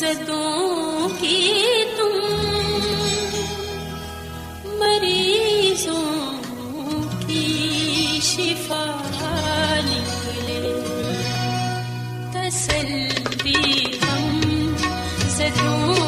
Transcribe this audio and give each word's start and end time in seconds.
زدوں 0.00 1.08
کی 1.20 1.62
تم 1.96 2.14
مریضوں 4.64 6.32
کی 7.26 8.18
شفا 8.22 8.84
نکلے۔ 9.84 10.62
تسلی 12.32 13.84
ہم 13.84 14.40
زدوں 15.28 15.99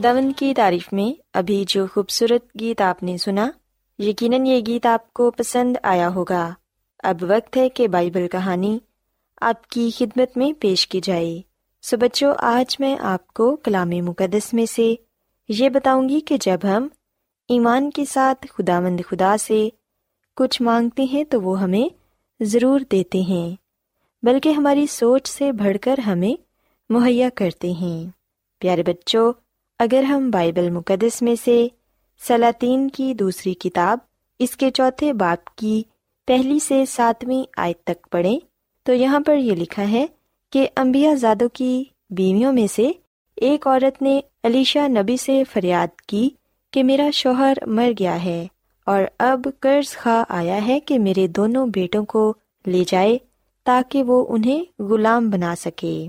خداوند 0.00 0.32
کی 0.36 0.54
تعریف 0.54 0.92
میں 0.92 1.20
ابھی 1.32 1.64
جو 1.68 1.86
خوبصورت 1.94 2.60
گیت 2.60 2.80
آپ 2.80 3.02
نے 3.02 3.16
سنا، 3.16 3.50
یقیناً 3.98 4.46
یہ 4.46 4.60
گیت 4.66 4.86
آپ 4.86 5.12
کو 5.12 5.30
پسند 5.30 5.76
آیا 5.82 6.08
ہوگا۔ 6.08 6.54
اب 7.02 7.16
وقت 7.22 7.56
ہے 7.56 7.68
کہ 7.68 7.88
بائبل 7.88 8.28
کہانی 8.28 8.78
آپ 9.40 9.66
کی 9.66 9.90
خدمت 9.98 10.36
میں 10.36 10.52
پیش 10.60 10.88
کی 10.88 11.00
جائے۔ 11.00 11.40
سو 11.82 11.96
بچوں، 11.96 12.34
آج 12.38 12.76
میں 12.80 12.96
آپ 13.00 13.34
کو 13.34 13.56
کلام 13.56 13.88
مقدس 13.88 14.54
میں 14.54 14.66
سے 14.66 14.94
یہ 15.48 15.68
بتاؤں 15.68 16.08
گی 16.08 16.20
کہ 16.20 16.36
جب 16.40 16.58
ہم 16.64 16.88
ایمان 17.48 17.90
کے 17.90 18.04
ساتھ 18.04 18.46
خداوند 18.50 19.00
خدا 19.08 19.36
سے 19.40 19.68
کچھ 20.36 20.62
مانگتے 20.62 21.02
ہیں 21.02 21.24
تو 21.24 21.42
وہ 21.42 21.60
ہمیں 21.60 21.88
ضرور 22.40 22.80
دیتے 22.92 23.20
ہیں، 23.20 23.56
بلکہ 24.22 24.48
ہماری 24.48 24.86
سوچ 24.86 25.28
سے 25.28 25.52
بڑھ 25.52 25.76
کر 25.80 25.98
ہمیں 25.98 26.42
مہیا 26.90 27.28
کرتے 27.34 27.70
ہیں۔ 27.70 28.10
پیارے 28.58 28.82
بچوں 28.82 29.32
اگر 29.80 30.02
ہم 30.02 30.30
بائبل 30.30 30.70
مقدس 30.70 31.22
میں 31.22 31.34
سے 31.44 31.68
سلاطین 32.26 32.88
کی 32.88 33.14
دوسری 33.14 33.54
کتاب 33.54 33.98
اس 34.38 34.56
کے 34.56 34.70
چوتھے 34.70 35.12
باپ 35.12 35.56
کی 35.56 35.82
پہلی 36.26 36.58
سے 36.58 36.84
ساتویں 36.84 37.42
آیت 37.56 37.84
تک 37.84 38.10
پڑھیں، 38.10 38.38
تو 38.82 38.92
یہاں 38.92 39.20
پر 39.26 39.36
یہ 39.36 39.52
لکھا 39.52 39.90
ہے 39.90 40.06
کہ 40.50 40.68
امبیا 40.76 41.14
زادوں 41.14 41.48
کی 41.52 41.84
بیویوں 42.10 42.52
میں 42.52 42.66
سے 42.66 42.90
ایک 43.36 43.66
عورت 43.66 44.02
نے 44.02 44.20
علیشا 44.44 44.86
نبی 44.86 45.16
سے 45.16 45.44
فریاد 45.52 46.00
کی 46.00 46.30
کہ 46.70 46.84
میرا 46.84 47.10
شوہر 47.12 47.54
مر 47.66 47.92
گیا 47.98 48.24
ہے 48.24 48.46
اور 48.86 49.02
اب 49.18 49.48
قرض 49.60 49.96
خواہ 49.96 50.24
آیا 50.28 50.66
ہے 50.66 50.80
کہ 50.80 50.98
میرے 50.98 51.26
دونوں 51.26 51.66
بیٹوں 51.66 52.04
کو 52.04 52.34
لے 52.66 52.84
جائے 52.86 53.18
تاکہ 53.64 54.02
وہ 54.02 54.26
انہیں 54.28 54.82
غلام 54.82 55.30
بنا 55.30 55.54
سکے۔ 55.56 56.08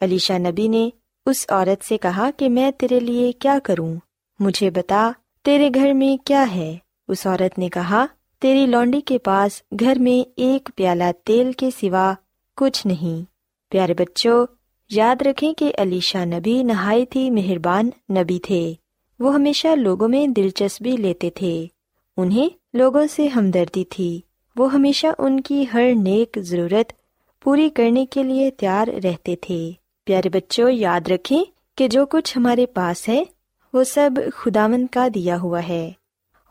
علیشا 0.00 0.38
نبی 0.38 0.68
نے 0.68 0.90
اس 1.26 1.46
عورت 1.48 1.84
سے 1.84 1.98
کہا 1.98 2.30
کہ 2.36 2.48
میں 2.48 2.70
تیرے 2.70 3.00
لیے 3.00 3.32
کیا 3.32 3.58
کروں؟ 3.62 3.96
مجھے 4.40 4.70
بتا، 4.70 5.12
تیرے 5.42 5.70
گھر 5.74 5.92
میں 5.92 6.26
کیا 6.26 6.54
ہے؟ 6.54 6.76
اس 7.08 7.26
عورت 7.26 7.58
نے 7.58 7.68
کہا، 7.68 8.06
تیری 8.38 8.66
لونڈی 8.66 9.00
کے 9.00 9.18
پاس 9.18 9.62
گھر 9.80 9.98
میں 9.98 10.28
ایک 10.36 10.70
پیالہ 10.76 11.04
تیل 11.24 11.52
کے 11.52 11.70
سوا 11.80 12.14
کچھ 12.56 12.86
نہیں۔ 12.86 13.24
پیارے 13.70 13.94
بچوں، 13.94 14.46
یاد 14.90 15.22
رکھیں 15.22 15.52
کہ 15.52 15.72
علیشا 15.78 16.24
نبی 16.24 16.62
نہایت 16.62 17.16
ہی 17.16 17.30
مہربان 17.30 17.90
نبی 18.10 18.38
تھے۔ 18.38 18.74
وہ 19.20 19.34
ہمیشہ 19.34 19.68
لوگوں 19.68 20.08
میں 20.08 20.26
دلچسپی 20.26 20.90
لیتے 20.90 21.30
تھے۔ 21.30 21.66
انہیں 22.16 22.48
لوگوں 22.72 23.04
سے 23.10 23.26
ہمدردی 23.26 23.84
تھی۔ 23.84 24.20
وہ 24.56 24.72
ہمیشہ 24.72 25.06
ان 25.18 25.40
کی 25.40 25.64
ہر 25.74 25.92
نیک 25.96 26.38
ضرورت 26.40 26.92
پوری 27.42 27.68
کرنے 27.68 28.06
کے 28.06 28.22
لیے 28.22 28.50
تیار 28.50 28.88
رہتے 28.88 29.36
تھے۔ 29.36 29.72
پیارے 30.04 30.28
بچوں، 30.28 30.70
یاد 30.70 31.08
رکھیں 31.08 31.44
کہ 31.74 31.88
جو 31.88 32.06
کچھ 32.06 32.38
ہمارے 32.38 32.66
پاس 32.66 33.08
ہے، 33.08 33.22
وہ 33.72 33.84
سب 33.84 34.10
خداوند 34.34 34.86
کا 34.92 35.08
دیا 35.14 35.38
ہوا 35.40 35.68
ہے 35.68 35.90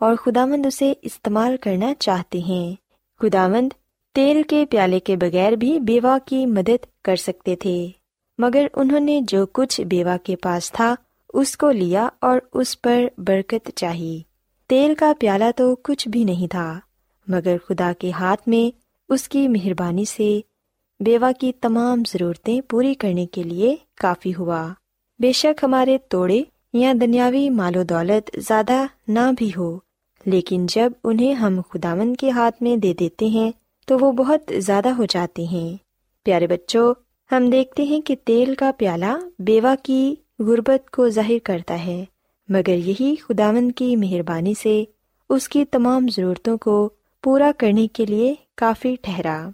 اور 0.00 0.16
خداوند 0.16 0.66
اسے 0.66 0.92
استعمال 1.02 1.56
کرنا 1.56 1.92
چاہتے 1.94 2.38
ہیں۔ 2.38 2.74
خداوند 3.20 3.72
تیل 4.14 4.42
کے 4.42 4.64
پیالے 4.70 5.00
کے 5.00 5.16
بغیر 5.16 5.52
بھی 5.52 5.78
بیوہ 5.80 6.16
کی 6.24 6.46
مدد 6.46 6.86
کر 7.04 7.16
سکتے 7.16 7.56
تھے، 7.56 7.88
مگر 8.38 8.66
انہوں 8.74 9.00
نے 9.00 9.20
جو 9.28 9.46
کچھ 9.46 9.80
بیوہ 9.80 10.16
کے 10.22 10.36
پاس 10.36 10.72
تھا، 10.72 10.94
اس 11.34 11.56
کو 11.56 11.70
لیا 11.70 12.08
اور 12.20 12.38
اس 12.52 12.80
پر 12.80 13.04
برکت 13.18 13.70
چاہی۔ 13.74 14.22
تیل 14.70 14.94
کا 14.94 15.12
پیالہ 15.18 15.50
تو 15.56 15.74
کچھ 15.76 16.08
بھی 16.08 16.24
نہیں 16.24 16.46
تھا، 16.46 16.78
مگر 17.28 17.56
خدا 17.68 17.92
کے 17.98 18.10
ہاتھ 18.10 18.48
میں 18.48 18.76
اس 19.08 19.28
کی 19.28 19.48
مہربانی 19.48 20.04
سے 20.04 20.40
بیوہ 21.00 21.30
کی 21.40 21.52
تمام 21.52 22.02
ضرورتیں 22.08 22.60
پوری 22.60 22.94
کرنے 22.94 23.26
کے 23.26 23.42
لیے 23.42 23.76
کافی 23.96 24.34
ہوا۔ 24.34 24.66
بے 25.20 25.32
شک 25.32 25.64
ہمارے 25.64 25.98
توڑے 26.08 26.42
یا 26.72 26.92
دنیاوی 27.00 27.50
مال 27.50 27.76
و 27.76 27.82
دولت 27.82 28.30
زیادہ 28.38 28.84
نہ 29.08 29.30
بھی 29.38 29.50
ہو، 29.56 29.78
لیکن 30.26 30.66
جب 30.66 30.92
انہیں 31.04 31.34
ہم 31.34 31.60
خداون 31.70 32.14
کے 32.16 32.30
ہاتھ 32.30 32.62
میں 32.62 32.76
دے 32.76 32.92
دیتے 32.94 33.26
ہیں 33.26 33.50
تو 33.86 33.98
وہ 34.00 34.12
بہت 34.12 34.52
زیادہ 34.58 34.88
ہو 34.88 35.04
جاتے 35.04 35.44
ہیں۔ 35.44 35.76
پیارے 36.22 36.46
بچوں، 36.46 36.94
ہم 37.30 37.50
دیکھتے 37.50 37.82
ہیں 37.82 38.00
کہ 38.00 38.16
تیل 38.24 38.54
کا 38.54 38.70
پیالہ 38.78 39.12
بیوہ 39.38 39.74
کی 39.82 40.14
غربت 40.38 40.90
کو 40.90 41.08
ظاہر 41.08 41.38
کرتا 41.44 41.86
ہے، 41.86 42.04
مگر 42.48 42.76
یہی 42.76 43.14
خداون 43.16 43.70
کی 43.72 43.96
مہربانی 43.96 44.54
سے 44.62 44.84
اس 45.30 45.48
کی 45.48 45.64
تمام 45.64 46.06
ضرورتوں 46.16 46.56
کو 46.58 46.88
پورا 47.22 47.50
کرنے 47.58 47.86
کے 47.86 48.06
لیے 48.06 48.34
کافی 48.54 48.96
ٹھہرا۔ 49.02 49.48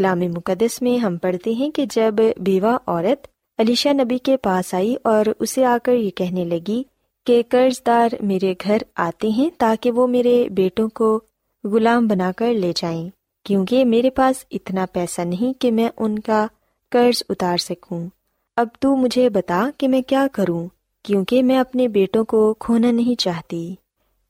کلام 0.00 0.20
مقدس 0.20 0.82
میں 0.82 0.98
ہم 0.98 1.16
پڑھتے 1.16 1.52
ہیں 1.52 1.70
کہ 1.70 1.84
جب 1.90 2.14
بیوہ 2.36 2.78
عورت 2.86 3.26
علیشا 3.58 3.92
نبی 3.92 4.18
کے 4.18 4.36
پاس 4.36 4.74
آئی 4.74 4.96
اور 5.04 5.24
اسے 5.38 5.64
آ 5.64 5.76
کر 5.82 5.92
یہ 5.92 6.10
کہنے 6.10 6.44
لگی 6.44 6.82
کہ 7.26 7.42
قرض 7.48 7.80
دار 7.86 8.08
میرے 8.20 8.54
گھر 8.64 8.76
آتے 8.96 9.28
ہیں 9.28 9.50
تاکہ 9.58 9.90
وہ 9.90 10.06
میرے 10.06 10.48
بیٹوں 10.48 10.88
کو 10.88 11.20
غلام 11.64 12.06
بنا 12.06 12.32
کر 12.36 12.54
لے 12.54 12.72
جائیں، 12.76 13.10
کیونکہ 13.44 13.84
میرے 13.84 14.10
پاس 14.10 14.44
اتنا 14.50 14.86
پیسہ 14.92 15.20
نہیں 15.20 15.60
کہ 15.60 15.70
میں 15.70 15.88
ان 15.96 16.18
کا 16.18 16.46
قرض 16.90 17.22
اتار 17.28 17.56
سکوں۔ 17.56 18.08
اب 18.56 18.68
تو 18.80 18.96
مجھے 18.96 19.28
بتا 19.28 19.70
کہ 19.78 19.88
میں 19.88 20.02
کیا 20.02 20.26
کروں، 20.32 20.68
کیونکہ 21.02 21.42
میں 21.42 21.58
اپنے 21.58 21.88
بیٹوں 21.88 22.24
کو 22.24 22.54
کھونا 22.54 22.90
نہیں 22.90 23.20
چاہتی۔ 23.20 23.74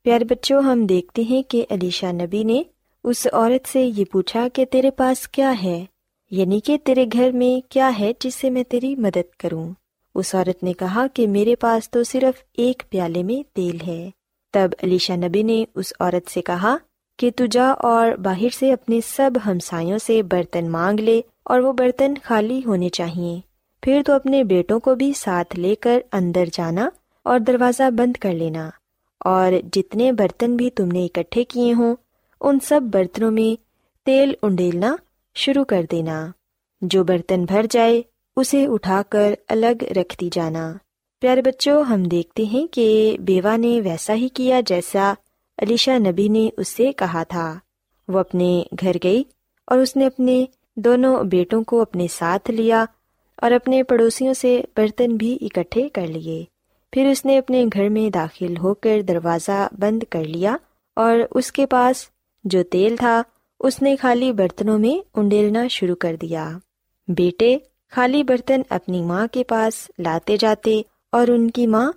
پیارے 0.03 0.23
بچوں، 0.23 0.61
ہم 0.61 0.85
دیکھتے 0.85 1.21
ہیں 1.21 1.43
کہ 1.43 1.65
علیشا 1.69 2.11
نبی 2.11 2.43
نے 2.43 2.63
اس 3.03 3.27
عورت 3.33 3.67
سے 3.67 3.81
یہ 3.83 4.05
پوچھا 4.11 4.47
کہ 4.53 4.65
تیرے 4.65 4.91
پاس 4.91 5.27
کیا 5.27 5.53
ہے؟ 5.63 5.85
یعنی 6.31 6.59
کہ 6.59 6.77
تیرے 6.83 7.05
گھر 7.13 7.31
میں 7.31 7.71
کیا 7.71 7.91
ہے 7.99 8.11
جس 8.19 8.35
سے 8.35 8.49
میں 8.49 8.63
تیری 8.63 8.95
مدد 8.95 9.35
کروں؟ 9.39 9.71
اس 10.15 10.35
عورت 10.35 10.63
نے 10.63 10.73
کہا 10.73 11.05
کہ 11.13 11.27
میرے 11.27 11.55
پاس 11.55 11.91
تو 11.91 12.03
صرف 12.03 12.43
ایک 12.57 12.83
پیالے 12.89 13.23
میں 13.23 13.55
تیل 13.55 13.77
ہے۔ 13.87 14.09
تب 14.51 14.69
علیشا 14.83 15.15
نبی 15.15 15.43
نے 15.43 15.65
اس 15.75 15.93
عورت 15.99 16.31
سے 16.31 16.41
کہا 16.41 16.77
کہ 17.17 17.31
تو 17.35 17.45
جا 17.45 17.69
اور 17.69 18.11
باہر 18.11 18.49
سے 18.59 18.73
اپنے 18.73 18.99
سب 19.05 19.31
ہمسایوں 19.45 19.97
سے 19.97 20.23
برتن 20.23 20.69
مانگ 20.69 20.99
لے 20.99 21.21
اور 21.43 21.59
وہ 21.59 21.73
برتن 21.73 22.13
خالی 22.23 22.61
ہونے 22.65 22.89
چاہیے۔ 22.89 23.41
پھر 23.81 24.01
تو 24.05 24.13
اپنے 24.13 24.43
بیٹوں 24.43 24.79
کو 24.79 24.95
بھی 24.95 25.13
ساتھ 25.15 25.59
لے 25.59 25.75
کر 25.75 25.99
اندر 26.11 26.43
جانا 26.53 26.89
اور 27.23 27.39
دروازہ 27.39 27.89
بند 27.89 28.17
کر 28.17 28.33
لینا۔ 28.33 28.69
اور 29.19 29.51
جتنے 29.73 30.11
برتن 30.11 30.55
بھی 30.55 30.69
تم 30.69 30.85
نے 30.85 31.05
اکٹھے 31.05 31.43
کیے 31.43 31.73
ہوں 31.73 31.95
ان 32.41 32.59
سب 32.59 32.81
برتنوں 32.83 33.31
میں 33.31 33.61
تیل 34.05 34.33
انڈیلنا 34.41 34.95
شروع 35.35 35.63
کر 35.63 35.83
دینا۔ 35.91 36.31
جو 36.81 37.03
برتن 37.03 37.45
بھر 37.45 37.65
جائے، 37.69 38.01
اسے 38.35 38.67
اٹھا 38.67 39.01
کر 39.09 39.33
الگ 39.47 39.83
رکھ 39.83 40.17
دی 40.21 40.29
جانا۔ 40.33 40.73
پیارے 41.19 41.41
بچوں، 41.41 41.83
ہم 41.83 42.03
دیکھتے 42.03 42.43
ہیں 42.43 42.67
کہ 42.67 43.17
بیوہ 43.19 43.57
نے 43.57 43.81
ویسا 43.81 44.13
ہی 44.13 44.29
کیا 44.29 44.61
جیسا 44.65 45.13
علیشا 45.57 45.97
نبی 45.97 46.27
نے 46.27 46.49
اس 46.57 46.67
سے 46.67 46.91
کہا 46.91 47.23
تھا۔ 47.23 47.59
وہ 48.07 48.19
اپنے 48.19 48.63
گھر 48.79 48.91
گئی 49.03 49.23
اور 49.65 49.77
اس 49.77 49.95
نے 49.95 50.05
اپنے 50.05 50.45
دونوں 50.75 51.23
بیٹوں 51.23 51.63
کو 51.63 51.81
اپنے 51.81 52.07
ساتھ 52.11 52.51
لیا 52.51 52.85
اور 53.37 53.51
اپنے 53.51 53.83
پڑوسیوں 53.83 54.33
سے 54.33 54.61
برتن 54.77 55.17
بھی 55.17 55.37
اکٹھے 55.41 55.89
کر 55.89 56.07
لیے۔ 56.07 56.45
پھر 56.91 57.07
اس 57.07 57.25
نے 57.25 57.37
اپنے 57.37 57.65
گھر 57.73 57.89
میں 57.89 58.09
داخل 58.09 58.57
ہو 58.57 58.73
کر 58.73 59.01
دروازہ 59.01 59.67
بند 59.71 60.03
کر 60.09 60.23
لیا 60.23 60.55
اور 60.95 61.19
اس 61.31 61.51
کے 61.51 61.65
پاس 61.65 62.05
جو 62.43 62.63
تیل 62.63 62.95
تھا، 62.95 63.21
اس 63.59 63.81
نے 63.81 63.95
خالی 63.95 64.31
برتنوں 64.31 64.79
میں 64.79 65.09
انڈیلنا 65.15 65.67
شروع 65.67 65.95
کر 65.95 66.15
دیا۔ 66.15 66.57
بیٹے، 67.07 67.57
خالی 67.91 68.23
برتن 68.23 68.61
اپنی 68.69 69.01
ماں 69.01 69.27
کے 69.31 69.43
پاس 69.43 69.91
لاتے 69.99 70.37
جاتے 70.37 70.81
اور 71.11 71.27
ان 71.27 71.51
کی 71.51 71.67
ماں 71.67 71.91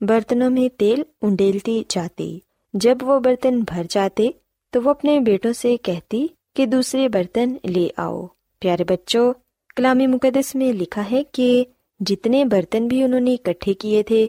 برتنوں 0.00 0.50
میں 0.50 0.78
تیل 0.78 1.02
انڈیلتی 1.22 1.84
جاتی۔ 1.88 2.38
جب 2.74 2.96
وہ 3.02 3.20
برتن 3.20 3.60
بھر 3.60 3.82
جاتے، 3.90 4.28
تو 4.70 4.82
وہ 4.82 4.90
اپنے 4.90 5.20
بیٹوں 5.20 5.52
سے 5.52 5.76
کہتی 5.76 6.26
کہ 6.56 6.66
دوسرے 6.66 7.08
برتن 7.08 7.54
لے 7.64 7.88
آؤ۔ 7.96 8.26
پیارے 8.60 8.84
بچوں 8.84 9.32
کلامی 9.76 10.06
مقدس 10.06 10.54
میں 10.54 10.72
لکھا 10.72 11.10
ہے 11.10 11.22
کہ 11.32 11.64
جتنے 12.00 12.44
برتن 12.44 12.88
بھی 12.88 13.02
انہوں 13.02 13.20
نے 13.20 13.34
اکٹھے 13.34 13.74
کیے 13.74 14.02
تھے، 14.02 14.26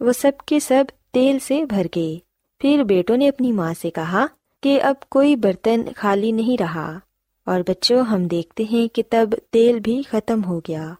وہ 0.00 0.12
سب 0.12 0.32
کے 0.46 0.60
سب 0.60 0.84
تیل 1.12 1.38
سے 1.38 1.64
بھر 1.64 1.86
گئے۔ 1.96 2.18
پھر 2.58 2.82
بیٹوں 2.84 3.16
نے 3.16 3.28
اپنی 3.28 3.52
ماں 3.52 3.74
سے 3.80 3.90
کہا 3.90 4.26
کہ 4.64 4.82
اب 4.82 5.08
کوئی 5.08 5.36
برتن 5.36 5.82
خالی 5.96 6.32
نہیں 6.32 6.62
رہا 6.62 6.98
اور 7.46 7.60
بچوں، 7.68 8.00
ہم 8.00 8.24
دیکھتے 8.24 8.64
ہیں 8.64 8.94
کہ 8.94 9.02
تب 9.10 9.28
تیل 9.50 9.80
بھی 9.80 10.02
ختم 10.10 10.44
ہو 10.44 10.58
گیا۔ 10.58 10.94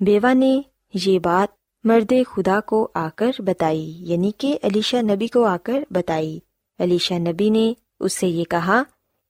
بیوہ 0.00 0.34
نے 0.34 0.62
یہ 0.94 1.18
بات 1.18 1.48
مرد 1.84 2.12
خدا 2.28 2.60
کو 2.60 2.88
آ 2.94 3.08
کر 3.16 3.30
بتائی 3.38 3.94
یعنی 3.98 4.30
کہ 4.38 4.58
علیشا 4.62 5.00
نبی 5.00 5.26
کو 5.26 5.44
آ 5.44 5.56
کر 5.62 5.84
بتائی۔ 5.90 6.40
علیشا 6.78 7.18
نبی 7.18 7.50
نے 7.50 7.74
اس 8.00 8.12
سے 8.12 8.28
یہ 8.28 8.44
کہا 8.44 8.82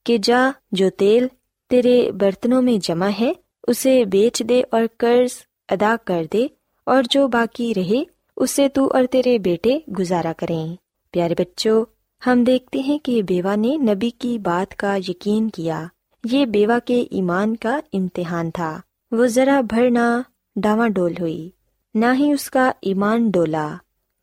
کہ 0.05 0.19
جا، 0.19 0.51
جو 0.73 0.91
تیل 0.91 1.27
تیرے 1.69 2.13
برتنوں 2.13 2.63
میں 2.63 2.79
جمع 2.85 3.09
ہے، 3.21 3.33
اسے 3.63 4.05
بیچ 4.05 4.43
دے 4.49 4.63
اور 4.71 4.83
قرض 4.97 5.31
ادا 5.69 5.97
کر 6.05 6.23
دے، 6.33 6.47
اور 6.87 7.03
جو 7.11 7.29
باقی 7.29 7.73
رہے، 7.77 8.03
اسے 8.37 8.69
تو 8.69 8.91
اور 8.93 9.05
تیرے 9.11 9.39
بیٹے 9.39 9.79
گزارا 9.99 10.33
کریں۔ 10.37 10.77
پیارے 11.11 11.35
بچوں 11.39 11.85
ہم 12.27 12.45
دیکھتے 12.45 12.79
ہیں 12.81 12.99
کہ 12.99 13.23
بیوہ 13.23 13.57
نے 13.57 13.77
نبی 13.77 14.11
کی 14.11 14.39
بات 14.39 14.77
کا 14.77 14.97
یقین 15.09 15.51
کیا۔ 15.51 15.87
یہ 16.25 16.47
بیوہ 16.47 16.79
کے 16.85 17.05
ایمان 17.11 17.57
کا 17.57 17.81
امتحان 17.93 18.51
تھا۔ 18.51 18.81
وہ 19.11 19.27
ذرا 19.27 19.61
بھر 19.61 19.91
نہ 19.91 20.21
ڈاواں 20.57 20.89
ڈول 20.89 21.13
ہوئی، 21.21 21.51
نہ 21.95 22.07
ہی 22.19 22.33
اس 22.33 22.51
کا 22.51 22.73
ایمان 22.83 23.31
ڈولا، 23.31 23.77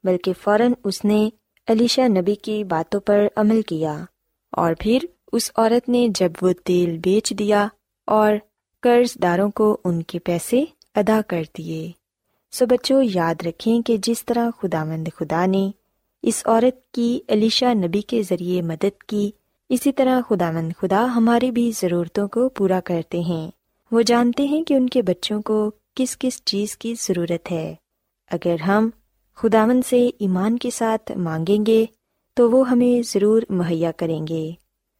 بلکہ 0.04 0.34
فوراً 0.44 0.74
اس 0.84 1.06
نے 1.06 1.30
علیشا 1.68 2.08
نبی 2.08 2.36
کی 2.36 2.64
باتوں 2.64 3.00
پر 3.00 3.28
عمل 3.36 3.62
کیا۔ 3.62 4.04
اور 4.52 4.74
پھر 4.80 5.00
اس 5.32 5.52
عورت 5.56 5.90
نے 5.90 6.08
جب 6.16 6.32
وہ 6.42 6.50
تیل 6.66 6.98
بیچ 6.98 7.34
دیا 7.40 7.68
اور 8.06 8.34
قرض 8.82 9.18
داروں 9.22 9.52
کو 9.52 9.78
ان 9.84 10.04
کے 10.04 10.20
پیسے 10.20 10.64
ادا 10.96 11.22
کر 11.28 11.44
دیے۔ 11.58 11.92
سو 12.52 12.66
بچوں، 12.66 13.04
یاد 13.14 13.36
رکھیں 13.46 13.82
کہ 13.82 13.98
جس 13.98 14.26
طرح 14.26 14.50
خدا 14.62 14.84
مند 14.84 15.08
خدا 15.16 15.46
نے 15.46 15.72
اس 16.28 16.42
عورت 16.46 16.92
کی 16.92 17.20
علیشا 17.28 17.74
نبی 17.74 18.02
کے 18.02 18.24
ذریعے 18.24 18.62
مدد 18.62 19.04
کی۔ 19.08 19.32
اسی 19.70 19.92
طرح 19.92 20.22
خدا 20.30 20.52
مند 20.52 20.72
خدا 20.78 21.08
ہماری 21.16 21.52
بھی 21.52 21.72
ضرورتوں 21.76 22.28
کو 22.28 22.50
پورا 22.50 22.80
کرتے 22.80 23.20
ہیں۔ 23.20 23.52
وہ 23.92 24.02
جانتے 24.02 24.44
ہیں 24.44 24.64
کہ 24.64 24.74
ان 24.74 24.90
کے 24.90 25.02
بچوں 25.02 25.42
کو 25.42 25.72
کس 25.96 26.18
کس 26.18 26.42
چیز 26.46 26.78
کی 26.78 26.94
ضرورت 27.00 27.52
ہے۔ 27.52 27.76
اگر 28.32 28.60
ہم 28.60 28.90
خداون 29.36 29.82
سے 29.82 30.10
ایمان 30.20 30.58
کے 30.58 30.70
ساتھ 30.70 31.12
مانگیں 31.12 31.66
گے 31.66 31.86
تو 32.34 32.52
وہ 32.52 32.70
ہمیں 32.70 33.08
ضرور 33.08 33.42
مہیا 33.50 33.92
کریں 33.92 34.28
گے۔ 34.28 34.52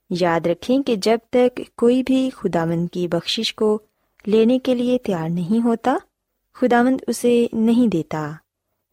یاد 0.10 0.48
رکھیں 0.48 0.84
کہ 0.84 0.96
جب 0.96 1.18
تک 1.30 1.62
کوئی 1.76 2.04
بھی 2.04 2.30
خداون 2.34 2.88
کی 2.88 3.08
بخشش 3.08 3.56
کو 3.56 3.80
لینے 4.26 4.60
کے 4.60 4.76
لیے 4.76 4.98
تیار 4.98 5.30
نہیں 5.30 5.66
ہوتا، 5.66 5.98
خداوند 6.54 7.02
اسے 7.08 7.48
نہیں 7.54 7.88
دیتا۔ 7.88 8.32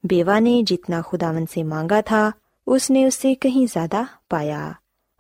بیوہ 0.05 0.41
نے 0.41 0.63
جتنا 0.67 1.03
خداون 1.03 1.45
سے 1.47 1.63
مانگا 1.63 2.01
تھا، 2.01 2.31
اس 2.67 2.91
نے 2.91 3.05
اس 3.05 3.15
سے 3.15 3.35
کہیں 3.35 3.73
زیادہ 3.73 4.03
پایا۔ 4.31 4.73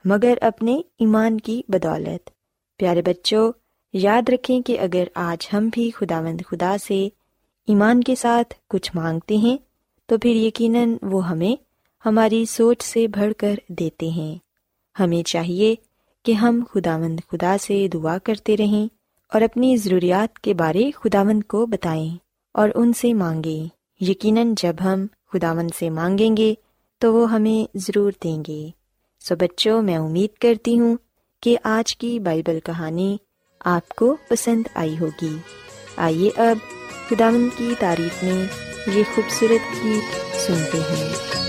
مگر 0.05 0.35
اپنے 0.41 0.81
ایمان 0.99 1.41
کی 1.41 1.63
بدولت۔ 1.69 2.31
پیارے 2.77 3.03
بچوں، 3.03 3.53
یاد 3.93 4.29
رکھیں 4.29 4.61
کہ 4.61 4.81
اگر 4.81 5.05
آج 5.15 5.49
ہم 5.53 5.69
بھی 5.73 5.91
خداوند 5.91 6.41
خدا 6.51 6.77
سے 6.87 7.09
ایمان 7.69 8.05
کے 8.05 8.15
ساتھ 8.15 8.55
کچھ 8.69 8.91
مانگتے 8.95 9.37
ہیں، 9.37 9.57
تو 10.07 10.19
پھر 10.19 10.31
یقیناً 10.31 10.97
وہ 11.03 11.29
ہمیں 11.29 11.63
ہماری 12.07 12.45
سوچ 12.45 12.83
سے 12.83 13.09
بڑھ 13.09 13.33
کر 13.39 13.55
دیتے 13.69 14.09
ہیں۔ 14.09 14.39
ہمیں 15.01 15.23
چاہیے 15.23 15.75
کہ 16.25 16.33
ہم 16.33 16.65
خداوند 16.75 17.21
خدا 17.31 17.57
سے 17.61 17.89
دعا 17.89 18.19
کرتے 18.19 18.57
رہیں 18.57 18.95
اور 19.33 19.41
اپنی 19.41 19.77
ضروریات 19.77 20.39
کے 20.39 20.55
بارے 20.55 20.91
خداوند 20.95 21.43
کو 21.43 21.67
بتائیں 21.67 22.17
اور 22.53 22.69
ان 22.75 22.93
سے 22.93 23.15
مانگیں۔ 23.15 23.84
یقیناً 24.09 24.55
جب 24.57 24.77
ہم 24.85 25.07
خداون 25.33 25.69
سے 25.79 25.91
مانگیں 25.91 26.37
گے 26.37 26.55
تو 26.99 27.15
وہ 27.15 27.33
ہمیں 27.33 27.77
ضرور 27.77 28.13
دیں 28.25 28.45
گے۔ 28.49 28.69
سو 29.21 29.37
بچوں، 29.37 29.83
میں 29.83 29.97
امید 29.97 30.39
کرتی 30.39 30.81
ہوں 30.81 30.97
کہ 31.43 31.57
آج 31.65 31.97
کی 31.97 32.21
بائبل 32.21 32.59
کہانی 32.65 33.17
آپ 33.61 33.89
کو 33.89 34.17
پسند 34.29 34.63
آئی 34.75 34.99
ہوگی۔ 35.01 35.37
آئیے 35.97 36.31
اب 36.37 36.57
خداون 37.09 37.49
کی 37.57 37.75
تعریف 37.79 38.23
میں 38.23 38.45
یہ 38.95 39.03
خوبصورت 39.15 39.85
گیت 39.85 40.37
سنتے 40.41 40.79
ہیں۔ 40.79 41.44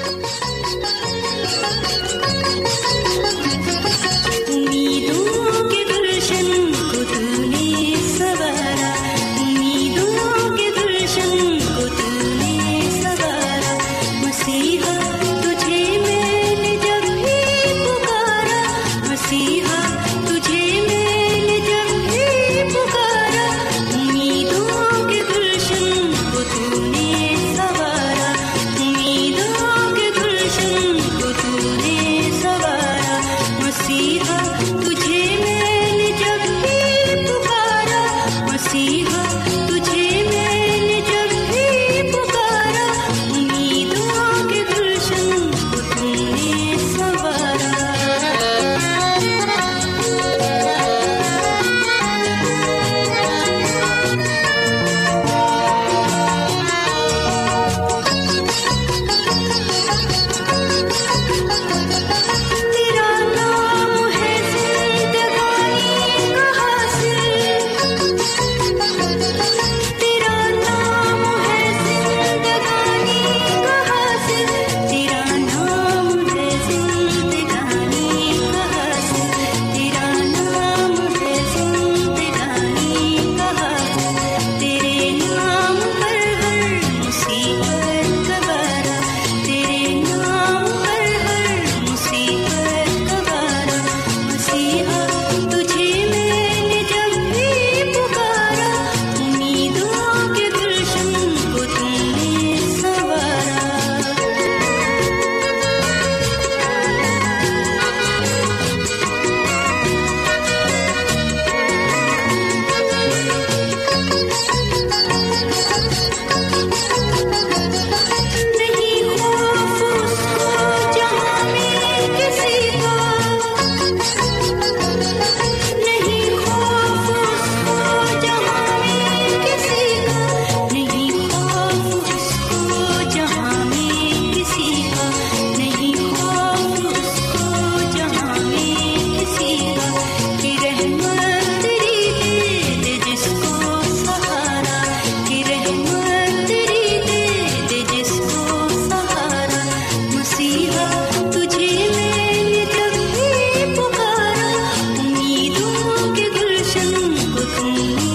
کے 156.76 158.15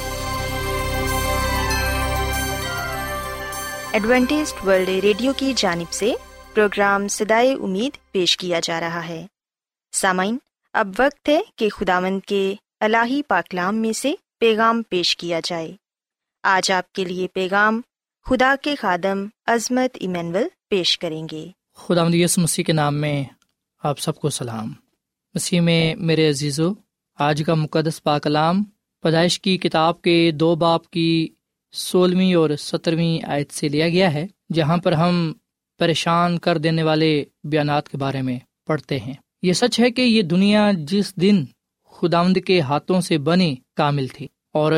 Adventist 3.91 4.67
World 4.67 4.89
Radio 4.89 5.33
کی 5.37 5.53
جانب 5.55 5.91
سے 5.91 6.13
پروگرام 6.53 7.07
سدائے 7.07 7.53
امید 7.53 8.11
پیش 8.11 8.37
کیا 8.37 8.59
جا 8.63 8.79
رہا 8.79 9.07
ہے۔ 9.07 9.27
سامعین، 9.91 10.37
اب 10.73 10.87
وقت 10.99 11.29
ہے 11.29 11.39
کہ 11.55 11.69
خداوند 11.69 12.19
کے 12.19 12.55
الہی 12.79 13.21
پاکلام 13.23 13.75
میں 13.75 13.93
سے 13.93 14.13
پیغام 14.39 14.81
پیش 14.89 15.17
کیا 15.17 15.39
جائے۔ 15.43 15.75
آج 16.43 16.71
آپ 16.71 16.93
کے 16.93 17.05
لیے 17.05 17.27
پیغام 17.27 17.81
خدا 18.25 18.55
کے 18.61 18.75
خادم 18.75 19.25
عظمت 19.45 19.97
ایمینول 19.99 20.43
پیش 20.69 20.99
کریں 20.99 21.27
گے۔ 21.31 21.47
خدا 21.75 22.07
یس 22.13 22.37
مسیح 22.37 22.63
کے 22.63 22.73
نام 22.73 22.95
میں 22.95 23.23
آپ 23.83 23.99
سب 23.99 24.15
کو 24.15 24.29
سلام۔ 24.29 24.73
مسیح 25.33 25.61
میں 25.61 25.95
میرے 25.95 26.29
عزیزو، 26.29 26.71
آج 27.15 27.43
کا 27.45 27.53
مقدس 27.53 28.03
پاکلام 28.03 28.63
پیدائش 29.01 29.39
کی 29.39 29.57
کتاب 29.57 30.01
کے 30.01 30.31
دو 30.31 30.55
باپ 30.55 30.89
کی 30.89 31.27
سولہویں 31.73 32.33
اور 32.33 32.49
سترویں 32.59 33.25
آیت 33.27 33.51
سے 33.51 33.69
لیا 33.69 33.89
گیا 33.89 34.13
ہے، 34.13 34.25
جہاں 34.53 34.77
پر 34.77 34.91
ہم 34.93 35.31
پریشان 35.79 36.37
کر 36.39 36.57
دینے 36.57 36.83
والے 36.83 37.23
بیانات 37.43 37.89
کے 37.89 37.97
بارے 37.97 38.21
میں 38.21 38.37
پڑھتے 38.67 38.99
ہیں۔ 38.99 39.13
یہ 39.41 39.53
سچ 39.53 39.79
ہے 39.79 39.89
کہ 39.91 40.01
یہ 40.01 40.21
دنیا 40.21 40.69
جس 40.87 41.15
دن 41.15 41.43
خداوند 41.93 42.37
کے 42.37 42.59
ہاتھوں 42.61 42.99
سے 43.01 43.17
بنی 43.19 43.55
کامل 43.77 44.07
تھی، 44.07 44.27
اور 44.53 44.73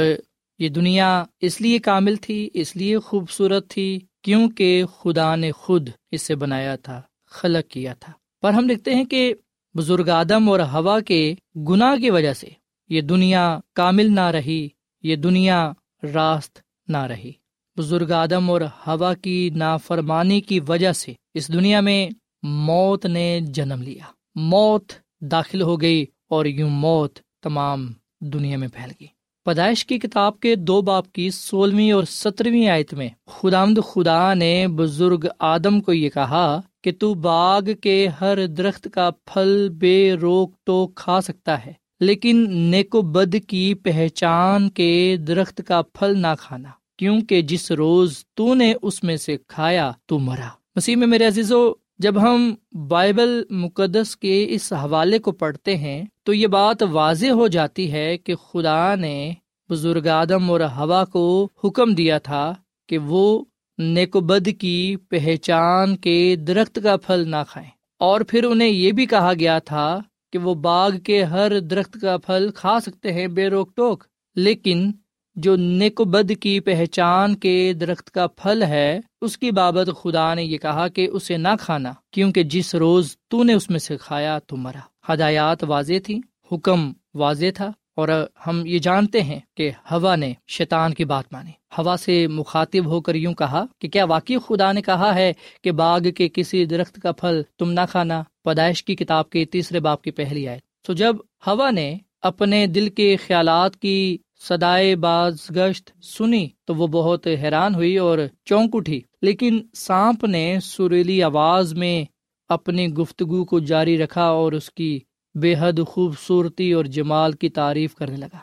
یہ 0.59 0.69
دنیا 0.69 1.23
اس 1.41 1.59
لیے 1.61 1.79
کامل 1.79 2.15
تھی، 2.15 2.49
اس 2.53 2.75
لیے 2.75 2.99
خوبصورت 2.99 3.67
تھی 3.69 3.99
کیونکہ 4.23 4.83
خدا 4.97 5.35
نے 5.35 5.51
خود 5.51 5.89
اسے 6.11 6.35
بنایا 6.35 6.75
تھا، 6.75 7.01
خلق 7.31 7.69
کیا 7.71 7.93
تھا۔ 7.93 8.11
پر 8.43 8.53
ہم 8.53 8.67
دیکھتے 8.67 8.95
ہیں 8.95 9.05
کہ 9.05 9.33
بزرگ 9.75 10.09
آدم 10.09 10.49
اور 10.49 10.59
ہوا 10.73 10.99
کے 10.99 11.33
گناہ 11.69 11.95
کی 11.95 12.09
وجہ 12.09 12.33
سے 12.33 12.49
یہ 12.89 13.01
دنیا 13.01 13.45
کامل 13.73 14.13
نہ 14.15 14.29
رہی، 14.29 14.67
یہ 15.03 15.15
دنیا 15.17 15.71
راست 16.13 16.59
نہ 16.87 16.97
رہی۔ 16.97 17.31
بزرگ 17.77 18.11
آدم 18.11 18.49
اور 18.49 18.61
ہوا 18.61 19.13
کی 19.13 19.49
نافرمانی 19.55 20.41
کی 20.41 20.59
وجہ 20.67 20.91
سے 20.91 21.13
اس 21.33 21.53
دنیا 21.53 21.79
میں 21.79 22.09
موت 22.43 23.05
نے 23.05 23.39
جنم 23.41 23.81
لیا۔ 23.81 24.03
موت 24.35 24.91
داخل 25.21 25.61
ہو 25.61 25.81
گئی 25.81 26.05
اور 26.29 26.45
یوں 26.45 26.69
موت 26.69 27.19
تمام 27.43 27.93
دنیا 28.19 28.57
میں 28.57 28.67
پھیل 28.67 28.91
گئی۔ 28.99 29.07
پیدائش 29.45 29.85
کی 29.85 29.99
کتاب 29.99 30.39
کے 30.39 30.55
دو 30.55 30.81
باپ 30.81 31.11
کی 31.11 31.29
سولہویں 31.29 31.91
اور 31.91 32.03
سترویں 32.03 32.67
آیت 32.67 32.93
میں 32.93 33.09
خدامد 33.27 33.77
خدا 33.87 34.33
نے 34.33 34.67
بزرگ 34.67 35.25
آدم 35.39 35.81
کو 35.81 35.93
یہ 35.93 36.09
کہا 36.09 36.61
کہ 36.83 36.91
تو 36.99 37.13
باغ 37.13 37.61
کے 37.81 38.07
ہر 38.21 38.47
درخت 38.47 38.87
کا 38.93 39.09
پھل 39.25 39.69
بے 39.69 40.13
روک 40.13 40.51
ٹوک 40.63 40.95
کھا 40.95 41.21
سکتا 41.21 41.65
ہے۔ 41.65 41.73
لیکن 41.99 42.45
نیکو 42.49 43.01
بد 43.01 43.35
کی 43.47 43.73
پہچان 43.73 44.69
کے 44.69 45.17
درخت 45.27 45.61
کا 45.67 45.81
پھل 45.81 46.21
نہ 46.21 46.33
کھانا، 46.39 46.69
کیونکہ 46.97 47.41
جس 47.41 47.71
روز 47.71 48.25
تو 48.33 48.53
نے 48.53 48.73
اس 48.81 49.03
میں 49.03 49.17
سے 49.17 49.37
کھایا 49.47 49.91
تو 50.05 50.19
مرا۔ 50.19 50.47
مسیح 50.75 50.95
میں 50.95 51.07
میرے 51.07 51.25
عزیزو، 51.25 51.71
جب 51.99 52.21
ہم 52.21 52.55
بائبل 52.87 53.43
مقدس 53.49 54.17
کے 54.17 54.45
اس 54.49 54.73
حوالے 54.73 55.19
کو 55.19 55.31
پڑھتے 55.31 55.77
ہیں، 55.77 56.03
تو 56.23 56.33
یہ 56.33 56.47
بات 56.47 56.83
واضح 56.83 57.27
ہو 57.27 57.47
جاتی 57.47 57.91
ہے 57.91 58.17
کہ 58.17 58.35
خدا 58.35 58.95
نے 58.95 59.33
بزرگ 59.69 60.07
آدم 60.07 60.49
اور 60.49 60.61
ہوا 60.61 61.05
کو 61.05 61.47
حکم 61.63 61.93
دیا 61.93 62.17
تھا 62.17 62.53
کہ 62.89 62.97
وہ 62.97 63.45
نیک 63.77 64.17
بد 64.17 64.49
کی 64.59 64.95
پہچان 65.09 65.97
کے 65.97 66.35
درخت 66.35 66.79
کا 66.83 66.97
پھل 66.97 67.27
نہ 67.27 67.43
کھائیں۔ 67.49 67.69
اور 67.97 68.21
پھر 68.21 68.43
انہیں 68.43 68.69
یہ 68.69 68.91
بھی 68.91 69.05
کہا 69.05 69.33
گیا 69.39 69.59
تھا 69.59 69.99
کہ 70.33 70.39
وہ 70.39 70.55
باغ 70.55 70.97
کے 70.97 71.23
ہر 71.23 71.59
درخت 71.59 71.97
کا 72.01 72.17
پھل 72.17 72.49
کھا 72.55 72.79
سکتے 72.79 73.13
ہیں 73.13 73.27
بے 73.27 73.47
روک 73.47 73.75
ٹوک۔ 73.75 74.03
لیکن 74.35 74.91
جو 75.35 75.55
نیک 75.55 76.01
بد 76.01 76.31
کی 76.39 76.59
پہچان 76.59 77.35
کے 77.35 77.73
درخت 77.73 78.11
کا 78.11 78.27
پھل 78.27 78.63
ہے، 78.63 78.99
اس 79.21 79.37
کی 79.37 79.51
بابت 79.51 79.89
خدا 80.01 80.33
نے 80.33 80.43
یہ 80.43 80.57
کہا 80.57 80.87
کہ 80.87 81.09
اسے 81.11 81.37
نہ 81.37 81.47
کھانا، 81.59 81.93
کیونکہ 82.11 82.43
جس 82.43 82.75
روز 82.75 83.15
تو 83.27 83.43
نے 83.43 83.53
اس 83.53 83.69
میں 83.69 83.79
سے 83.79 83.97
کھایا 83.97 84.39
تو 84.39 84.55
مرا۔ 84.55 85.13
ہدایات 85.13 85.63
واضح 85.63 85.93
تھی 86.03 86.21
حکم 86.51 86.93
واضح 87.13 87.45
تھا۔ 87.55 87.71
اور 87.95 88.07
ہم 88.47 88.65
یہ 88.65 88.79
جانتے 88.79 89.21
ہیں 89.21 89.39
کہ 89.57 89.71
ہوا 89.91 90.15
نے 90.15 90.33
شیطان 90.47 90.93
کی 90.93 91.05
بات 91.05 91.25
مانی۔ 91.31 91.51
ہوا 91.77 91.95
سے 91.97 92.27
مخاطب 92.27 92.85
ہو 92.85 93.01
کر 93.01 93.15
یوں 93.15 93.33
کہا 93.33 93.65
کہ 93.79 93.89
کیا 93.89 94.05
واقعی 94.05 94.37
خدا 94.47 94.71
نے 94.71 94.81
کہا 94.81 95.15
ہے 95.15 95.33
کہ 95.63 95.71
باغ 95.71 95.99
کے 96.15 96.29
کسی 96.33 96.65
درخت 96.65 96.95
کا 96.95 97.11
پھل 97.11 97.41
تم 97.59 97.71
نہ 97.71 97.79
کھانا؟ 97.89 98.23
پیدائش 98.43 98.83
کی 98.83 98.95
کتاب 98.95 99.29
کے 99.29 99.45
تیسرے 99.45 99.79
باپ 99.79 100.01
کی 100.01 100.11
پہلی 100.11 100.47
آئے 100.47 100.59
تو 100.87 100.93
جب 100.93 101.15
ہوا 101.47 101.71
نے 101.71 101.97
اپنے 102.21 102.67
دل 102.67 102.89
کے 102.89 103.15
خیالات 103.15 103.77
کی 103.77 104.17
سدائے 104.39 104.95
باز 104.95 105.37
گشت 105.55 105.91
سنی 106.03 106.47
تو 106.65 106.75
وہ 106.75 106.87
بہت 106.87 107.27
حیران 107.27 107.75
ہوئی 107.75 107.97
اور 107.97 108.17
چونک 108.45 108.75
اٹھی۔ 108.75 109.01
لیکن 109.21 109.59
سانپ 109.73 110.23
نے 110.23 110.57
سریلی 110.63 111.23
آواز 111.23 111.73
میں 111.73 112.05
اپنی 112.49 112.87
گفتگو 112.87 113.45
کو 113.45 113.59
جاری 113.59 113.97
رکھا 113.97 114.23
اور 114.23 114.51
اس 114.51 114.71
کی 114.71 114.99
بے 115.35 115.55
حد 115.59 115.79
خوبصورتی 115.87 116.71
اور 116.71 116.85
جمال 116.85 117.31
کی 117.31 117.49
تعریف 117.49 117.95
کرنے 117.95 118.15
لگا 118.15 118.37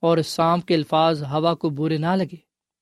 اور 0.00 0.18
سانپ 0.24 0.66
کے 0.66 0.74
الفاظ 0.74 1.22
ہوا 1.22 1.54
کو 1.54 1.70
برے 1.70 1.98
نہ 1.98 2.06
لگے۔ 2.06 2.36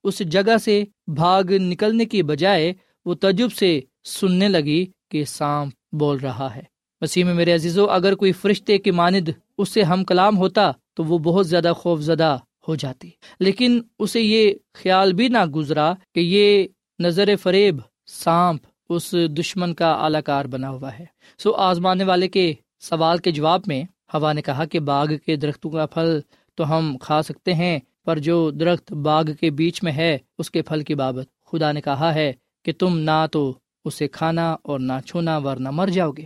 اس 0.04 0.18
جگہ 0.18 0.56
سے 0.56 0.84
بھاگ 1.06 1.42
نکلنے 1.50 2.04
کی 2.04 2.22
بجائے 2.22 2.72
وہ 3.04 3.14
تجب 3.20 3.52
سے 3.52 3.80
سننے 4.04 4.48
لگی 4.48 4.86
کہ 5.10 5.24
سانپ 5.24 5.72
بول 5.92 6.16
رہا 6.16 6.54
ہے۔ 6.54 6.62
مسیح 7.00 7.24
میں 7.24 7.34
میرے 7.34 7.54
عزیزو، 7.54 7.90
اگر 7.90 8.14
کوئی 8.14 8.32
فرشتے 8.32 8.78
کی 8.78 8.90
ماند 8.90 9.28
اس 9.58 9.68
سے 9.68 9.82
ہم 9.82 10.04
کلام 10.04 10.38
ہوتا 10.38 10.72
تو 10.94 11.04
وہ 11.04 11.18
بہت 11.18 11.46
زیادہ 11.48 11.72
خوف 11.76 12.00
زدہ 12.00 12.38
ہو 12.68 12.74
جاتی۔ 12.74 13.10
لیکن 13.40 13.80
اسے 13.98 14.20
یہ 14.20 14.54
خیال 14.74 15.12
بھی 15.12 15.28
نہ 15.28 15.46
گزرا 15.46 15.94
کہ 16.14 16.20
یہ 16.20 16.66
نظر 16.98 17.36
فریب 17.36 17.76
سانپ 18.06 18.62
اس 18.88 19.14
دشمن 19.38 19.74
کا 19.74 19.92
اعلی 19.92 20.22
کار 20.22 20.44
بنا 20.44 20.70
ہوا 20.70 20.98
ہے۔ 20.98 21.04
سو 21.38 21.52
آزمانے 21.52 22.04
والے 22.04 22.28
کے 22.28 22.54
سوال 22.84 23.18
کے 23.18 23.30
جواب 23.30 23.60
میں 23.66 23.82
ہوا 24.14 24.32
نے 24.32 24.42
کہا 24.42 24.64
کہ 24.64 24.78
باغ 24.80 25.06
کے 25.26 25.36
درختوں 25.36 25.70
کا 25.70 25.86
پھل 25.86 26.18
تو 26.54 26.62
ہم 26.70 26.96
کھا 26.98 27.22
سکتے 27.22 27.54
ہیں، 27.54 27.78
پر 28.04 28.18
جو 28.18 28.50
درخت 28.50 28.92
باغ 28.92 29.24
کے 29.40 29.50
بیچ 29.50 29.82
میں 29.82 29.92
ہے، 29.92 30.18
اس 30.38 30.50
کے 30.50 30.62
پھل 30.62 30.82
کی 30.82 30.94
بابت 30.94 31.26
خدا 31.44 31.72
نے 31.72 31.80
کہا 31.80 32.14
ہے 32.14 32.32
کہ 32.64 32.72
تم 32.78 32.98
نہ 32.98 33.26
تو 33.32 33.58
اسے 33.84 34.08
کھانا 34.08 34.56
اور 34.62 34.80
نہ 34.80 34.92
چھونا 35.06 35.38
ورنہ 35.38 35.70
مر 35.70 35.88
جاؤ 35.88 36.10
گے۔ 36.10 36.24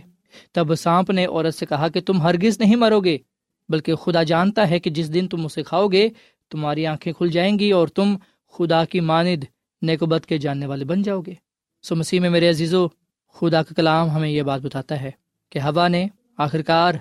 تب 0.51 0.75
سانپ 0.75 1.09
نے 1.11 1.25
عورت 1.25 1.55
سے 1.55 1.65
کہا 1.65 1.87
کہ 1.87 2.01
تم 2.01 2.21
ہرگز 2.21 2.59
نہیں 2.59 2.75
مرو 2.75 2.99
گے، 2.99 3.17
بلکہ 3.69 3.95
خدا 3.95 4.23
جانتا 4.23 4.69
ہے 4.69 4.79
کہ 4.79 4.89
جس 4.89 5.13
دن 5.13 5.27
تم 5.27 5.45
اسے 5.45 5.63
کھاؤ 5.63 5.87
گے، 5.87 6.09
تمہاری 6.49 6.85
آنکھیں 6.85 7.13
کھل 7.13 7.27
جائیں 7.27 7.59
گی 7.59 7.71
اور 7.71 7.87
تم 7.87 8.15
خدا 8.53 8.85
کی 8.85 8.99
ماند 8.99 9.43
نیکوبت 9.81 10.25
کے 10.25 10.37
جاننے 10.37 10.65
والے 10.65 10.85
بن 10.85 11.01
جاؤ 11.01 11.21
گے۔ 11.21 11.33
سو 11.83 11.95
مسیح 11.95 12.19
میں 12.19 12.29
میرے 12.29 12.49
عزیزو، 12.49 12.87
خدا 13.35 13.63
کا 13.63 13.73
کلام 13.75 14.09
ہمیں 14.09 14.29
یہ 14.29 14.41
بات 14.41 14.61
بتاتا 14.61 15.01
ہے 15.01 15.11
کہ 15.49 15.59
ہوا 15.59 15.87
نے 15.87 16.07
آخرکار 16.39 16.93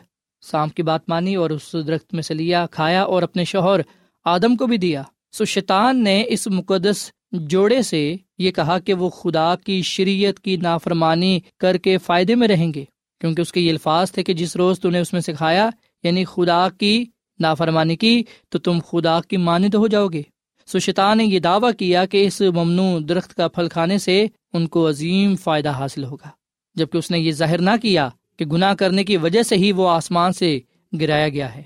سانپ 0.43 0.75
کی 0.75 0.83
بات 0.83 1.09
مانی 1.09 1.35
اور 1.35 1.51
اس 1.51 1.75
درخت 1.87 2.15
میں 2.15 2.23
سے 2.23 2.35
لیا، 2.35 2.67
کھایا 2.71 3.03
اور 3.03 3.23
اپنے 3.23 3.45
شوہر 3.45 3.81
آدم 4.25 4.57
کو 4.57 4.67
بھی 4.67 4.77
دیا۔ 4.77 5.03
سو 5.33 5.45
شیطان 5.45 6.05
نے 6.05 6.25
اس 6.29 6.47
مقدس 6.47 7.11
جوڑے 7.33 7.83
سے 7.83 8.17
یہ 8.39 8.51
کہا 8.51 8.79
کہ 8.79 8.95
وہ 8.95 9.11
خدا 9.11 9.55
کی 9.57 9.83
شریعت 9.83 10.41
کی 10.41 10.57
نافرمانی 10.57 11.41
کر 11.61 11.77
کے 11.77 11.99
فائدے 11.99 12.35
میں 12.35 12.49
رہیں 12.49 12.75
گے، 12.75 12.85
کیونکہ 13.21 13.41
اس 13.41 13.53
کے 13.53 13.61
یہ 13.61 13.71
الفاظ 13.71 14.13
تھے 14.13 14.23
کہ 14.23 14.33
جس 14.33 14.57
روز 14.57 14.81
تو 14.81 14.91
نے 14.91 15.01
اس 15.01 15.13
میں 15.13 15.21
سکھایا 15.21 15.71
یعنی 16.03 16.25
خدا 16.25 16.69
کی 16.79 17.05
نافرمانی 17.41 17.97
کی، 17.97 18.23
تو 18.49 18.59
تم 18.59 18.79
خدا 18.89 19.21
کی 19.29 19.37
مانند 19.37 19.75
ہو 19.75 19.87
جاؤ 19.87 20.07
گے۔ 20.07 20.23
سو 20.67 20.79
شیطان 20.79 21.19
نے 21.19 21.25
یہ 21.25 21.39
دعویٰ 21.39 21.71
کیا 21.79 22.05
کہ 22.05 22.27
اس 22.27 22.41
ممنوع 22.41 22.99
درخت 23.09 23.35
کا 23.35 23.49
پھل 23.49 23.69
کھانے 23.69 23.99
سے 23.99 24.27
ان 24.53 24.67
کو 24.67 24.89
عظیم 24.89 25.37
فائدہ 25.37 25.69
حاصل 25.69 26.05
ہوگا۔ 26.05 26.29
جبکہ 26.75 26.99
اس 26.99 27.11
نے 27.11 27.19
یہ 27.19 27.33
ظاہر 27.33 27.61
نہ 27.61 27.71
کیا 27.83 28.09
کہ 28.39 28.45
گناہ 28.45 28.75
کرنے 28.75 29.05
کی 29.05 29.17
وجہ 29.17 29.43
سے 29.43 29.57
ہی 29.57 29.73
وہ 29.73 29.89
آسمان 29.89 30.33
سے 30.33 30.61
گرایا 31.01 31.29
گیا 31.29 31.55
ہے۔ 31.55 31.63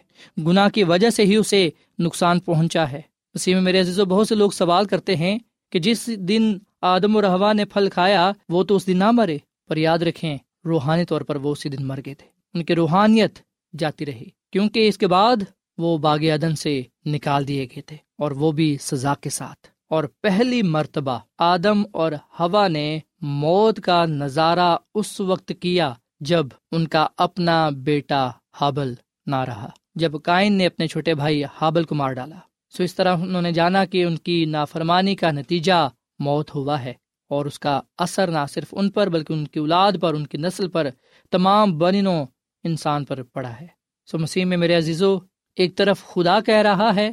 گناہ 0.46 0.68
کی 0.68 0.84
وجہ 0.84 1.10
سے 1.10 1.24
ہی 1.24 1.36
اسے 1.36 1.70
نقصان 1.98 2.40
پہنچا 2.40 2.90
ہے۔ 2.90 3.00
اسی 3.34 3.54
میں 3.54 3.62
میرے 3.62 3.80
عزیز 3.80 4.00
و 4.00 4.04
بہت 4.04 4.28
سے 4.28 4.34
لوگ 4.34 4.50
سوال 4.50 4.84
کرتے 4.84 5.16
ہیں 5.16 5.38
کہ 5.72 5.78
جس 5.78 6.06
دن 6.06 6.58
آدم 6.80 7.16
و 7.16 7.22
رہوا 7.22 7.52
نے 7.52 7.64
پھل 7.64 7.88
کھایا، 7.92 8.32
وہ 8.48 8.64
تو 8.64 8.76
اس 8.76 8.86
دن 8.86 8.98
نہ 8.98 9.10
مرے۔ 9.10 9.38
پر 9.68 9.76
یاد 9.76 9.98
رکھیں، 9.98 10.38
روحانی 10.64 11.04
طور 11.04 11.20
پر 11.20 11.36
وہ 11.36 11.52
اسی 11.52 11.68
دن 11.68 11.86
مر 11.86 12.00
گئے 12.06 12.14
تھے۔ 12.14 12.26
ان 12.54 12.64
کی 12.64 12.74
روحانیت 12.74 13.38
جاتی 13.78 14.06
رہی، 14.06 14.24
کیونکہ 14.52 14.88
اس 14.88 14.98
کے 14.98 15.06
بعد 15.06 15.36
وہ 15.78 15.98
باغ 15.98 16.18
عدن 16.18 16.56
سے 16.56 16.82
نکال 17.06 17.48
دیے 17.48 17.64
گئے 17.64 17.82
تھے 17.82 17.96
اور 18.18 18.30
وہ 18.30 18.52
بھی 18.52 18.76
سزا 18.80 19.14
کے 19.14 19.30
ساتھ۔ 19.30 19.66
اور 19.88 20.04
پہلی 20.04 20.62
مرتبہ 20.62 21.18
آدم 21.38 21.82
اور 21.92 22.12
ہوا 22.40 22.68
نے 22.68 22.98
موت 23.20 23.80
کا 23.80 24.06
نظارہ 24.06 24.76
اس 24.94 25.20
وقت 25.20 25.52
کیا 25.60 25.94
جب 26.24 26.46
ان 26.72 26.88
کا 26.88 27.06
اپنا 27.16 27.70
بیٹا 27.70 28.30
حابل 28.54 28.94
نہ 29.26 29.36
رہا، 29.36 29.68
جب 29.94 30.12
کائن 30.22 30.52
نے 30.52 30.66
اپنے 30.66 30.86
چھوٹے 30.86 31.14
بھائی 31.14 31.44
حابل 31.44 31.84
کو 31.84 31.94
مار 31.94 32.12
ڈالا۔ 32.12 32.36
سو 32.76 32.82
اس 32.82 32.94
طرح 32.94 33.16
انہوں 33.16 33.42
نے 33.42 33.52
جانا 33.52 33.84
کہ 33.84 34.04
ان 34.04 34.16
کی 34.16 34.44
نافرمانی 34.44 35.16
کا 35.16 35.30
نتیجہ 35.30 35.88
موت 36.18 36.54
ہوا 36.54 36.84
ہے 36.84 36.92
اور 37.28 37.46
اس 37.46 37.58
کا 37.58 37.80
اثر 37.98 38.30
نہ 38.30 38.38
صرف 38.48 38.68
ان 38.72 38.90
پر 38.90 39.08
بلکہ 39.08 39.32
ان 39.32 39.46
کی 39.46 39.58
اولاد 39.58 39.92
پر، 40.00 40.14
ان 40.14 40.26
کی 40.26 40.38
نسل 40.38 40.68
پر 40.68 40.86
تمام 41.30 41.78
بنوں 41.78 42.26
انسان 42.64 43.04
پر 43.04 43.22
پڑا 43.22 43.52
ہے۔ 43.60 43.66
سو 44.06 44.18
مسیح 44.18 44.44
میں 44.44 44.56
میرے 44.56 44.74
عزیزو، 44.74 45.18
ایک 45.56 45.76
طرف 45.76 46.04
خدا 46.04 46.40
کہہ 46.40 46.62
رہا 46.62 46.94
ہے 46.94 47.10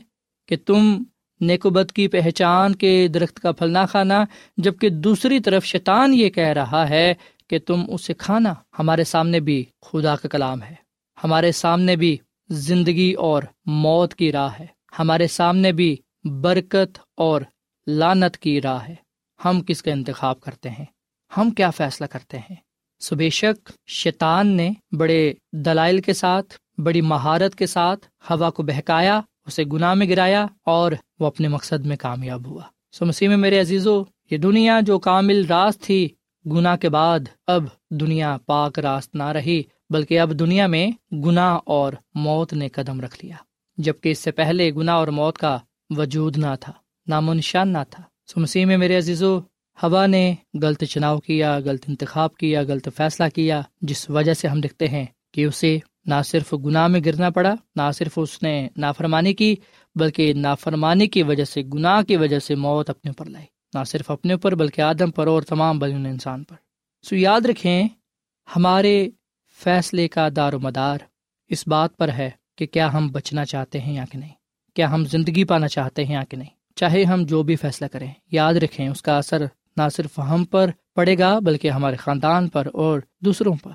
کہ 0.48 0.56
تم 0.66 1.04
نیکوبت 1.42 1.92
کی 1.96 2.08
پہچان 2.08 2.76
کے 2.76 3.08
درخت 3.08 3.40
کا 3.40 3.52
پھل 3.52 3.70
نہ 3.70 3.86
کھانا 3.92 4.24
جبکہ 4.58 4.90
دوسری 4.90 5.40
طرف 5.40 5.66
شیطان 5.66 6.14
یہ 6.14 6.30
کہہ 6.30 6.54
رہا 6.54 6.90
ہے 6.90 7.14
کہ 7.50 7.60
تم 7.60 7.84
اسے 7.88 8.14
کھانا 8.14 8.54
ہمارے 8.80 9.04
سامنے 9.04 9.40
بھی 9.40 9.66
خدا 9.82 10.16
کا 10.16 10.28
کلام 10.28 10.64
ہے۔ 10.64 10.76
ہمارے 11.24 11.52
سامنے 11.52 11.96
بھی 11.96 12.18
زندگی 12.50 13.14
اور 13.14 13.44
موت 13.66 14.14
کی 14.14 14.32
راہ 14.32 14.50
ہے۔ 14.60 14.66
ہمارے 15.00 15.28
سامنے 15.28 15.72
بھی 15.72 15.96
برکت 16.24 17.00
اور 17.18 17.42
لانت 17.88 18.38
کی 18.38 18.62
راہ 18.62 18.88
ہے۔ 18.88 18.96
ہم 19.46 19.62
کس 19.62 19.84
کا 19.84 19.92
انتخاب 19.92 20.40
کرتے 20.40 20.70
ہیں؟ 20.70 20.86
ہم 21.38 21.50
کیا 21.50 21.70
فیصلہ 21.70 22.06
کرتے 22.06 22.38
ہیں؟ 22.38 22.56
سو 23.00 23.16
بے 23.16 23.30
شک 23.30 23.72
شیطان 23.88 24.48
نے 24.48 24.72
بڑے 24.98 25.34
دلائل 25.52 26.02
کے 26.02 26.14
ساتھ، 26.14 26.80
بڑی 26.80 27.02
مہارت 27.02 27.56
کے 27.56 27.68
ساتھ 27.68 28.08
ہوا 28.30 28.50
کو 28.50 28.64
بہکایا، 28.64 29.22
اسے 29.48 29.64
گناہ 29.64 29.94
میں 29.94 30.10
گرایا 30.10 30.46
اور 30.66 30.92
وہ 31.20 31.28
اپنے 31.28 31.48
مقصد 31.48 31.86
میں 31.86 31.98
کامیاب 31.98 32.48
ہوا۔ 32.48 32.64
سو 32.92 33.06
مسیح 33.06 33.28
میں 33.28 33.38
میرے 33.38 33.60
عزیزو، 33.60 34.04
یہ 34.32 34.38
دنیا 34.38 34.80
جو 34.82 35.00
کامل 35.00 35.46
راست 35.46 35.82
تھی 35.82 36.10
گناہ 36.46 36.76
کے 36.76 36.90
بعد 36.90 37.20
اب 37.48 37.64
دنیا 37.90 38.38
پاک 38.46 38.80
راست 38.80 39.16
نہ 39.16 39.24
رہی، 39.24 39.62
بلکہ 39.90 40.20
اب 40.20 40.40
دنیا 40.40 40.68
میں 40.68 40.92
گناہ 41.14 41.60
اور 41.66 41.94
موت 42.16 42.54
نے 42.54 42.70
قدم 42.70 43.02
رکھ 43.02 43.26
لیا، 43.26 43.36
جبکہ 43.78 44.10
اس 44.10 44.20
سے 44.20 44.32
پہلے 44.32 44.72
گناہ 44.72 44.96
اور 44.96 45.08
موت 45.08 45.38
کا 45.38 45.58
وجود 45.90 46.38
نہ 46.38 46.56
تھا 46.60 46.74
نام 47.08 47.30
و 47.30 47.34
نشان 47.34 47.70
نہ 47.70 47.84
تھا۔ 47.90 48.04
سو 48.28 48.40
مسیح 48.40 48.66
میں 48.66 48.78
میرے 48.78 48.98
عزیزو، 48.98 49.40
ہوا 49.84 50.06
نے 50.06 50.36
غلط 50.62 50.84
چناؤ 50.84 51.20
کیا، 51.20 51.60
غلط 51.66 51.86
انتخاب 51.88 52.36
کیا، 52.36 52.62
غلط 52.68 52.88
فیصلہ 52.98 53.28
کیا، 53.36 53.62
جس 53.82 54.10
وجہ 54.10 54.34
سے 54.34 54.48
ہم 54.48 54.62
دیکھتے 54.62 54.88
ہیں 54.88 55.06
کہ 55.34 55.46
اسے 55.46 55.78
نہ 56.06 56.16
صرف 56.26 56.54
گناہ 56.66 56.88
میں 56.88 57.00
گرنا 57.06 57.30
پڑا، 57.30 57.56
نہ 57.76 57.92
صرف 57.92 58.14
اس 58.16 58.44
نے 58.44 58.68
نافرمانی 58.78 59.34
کی، 59.34 59.56
بلکہ 59.96 60.34
نافرمانی 60.34 61.08
کی 61.08 61.24
وجہ 61.24 61.44
سے، 61.44 61.62
گناہ 61.62 62.02
کی 62.02 62.18
وجہ 62.18 62.40
سے 62.40 62.56
موت 62.56 62.90
اپنے 62.90 63.10
اوپر 63.10 63.30
لائی۔ 63.30 63.46
نہ 63.74 63.84
صرف 63.84 64.12
اپنے 64.12 64.34
اوپر 64.34 64.56
بلکہ 64.56 64.82
آدم 64.82 65.12
پر 65.12 65.28
اور 65.28 65.42
تمام 65.42 65.80
بلون 65.80 66.06
انسان 66.06 66.44
پر۔ 66.44 66.56
سو 67.06 67.16
یاد 67.16 67.42
رکھیں، 67.42 67.88
ہمارے 68.48 69.10
فیصلے 69.60 70.08
کا 70.08 70.28
دار 70.36 70.54
و 70.54 70.60
مدار 70.60 70.98
اس 71.50 71.68
بات 71.68 71.98
پر 71.98 72.10
ہے 72.10 72.30
کہ 72.58 72.66
کیا 72.66 72.92
ہم 72.94 73.08
بچنا 73.08 73.46
چاہتے 73.46 73.80
ہیں 73.80 73.94
یا 73.94 74.06
کہ 74.12 74.18
نہیں، 74.18 74.34
کیا 74.76 74.92
ہم 74.92 75.06
زندگی 75.06 75.44
پانا 75.44 75.68
چاہتے 75.68 76.06
ہیں 76.06 76.14
یا 76.14 76.24
کہ 76.30 76.38
نہیں۔ 76.38 76.50
چاہے 76.76 77.04
ہم 77.04 77.24
جو 77.24 77.44
بھی 77.44 77.56
فیصلہ 77.56 77.88
کریں، 77.88 78.12
یاد 78.32 78.54
رکھیں 78.54 78.88
اس 78.88 79.02
کا 79.02 79.18
اثر 79.18 79.46
نہ 79.78 79.88
صرف 79.90 80.20
ہم 80.20 80.46
پر 80.46 80.70
پڑے 80.96 81.18
گا 81.18 81.40
بلکہ 81.40 81.70
ہمارے 81.70 81.96
خاندان 81.96 82.48
پر 82.48 82.68
اور 82.74 83.00
دوسروں 83.26 83.56
پر۔ 83.64 83.72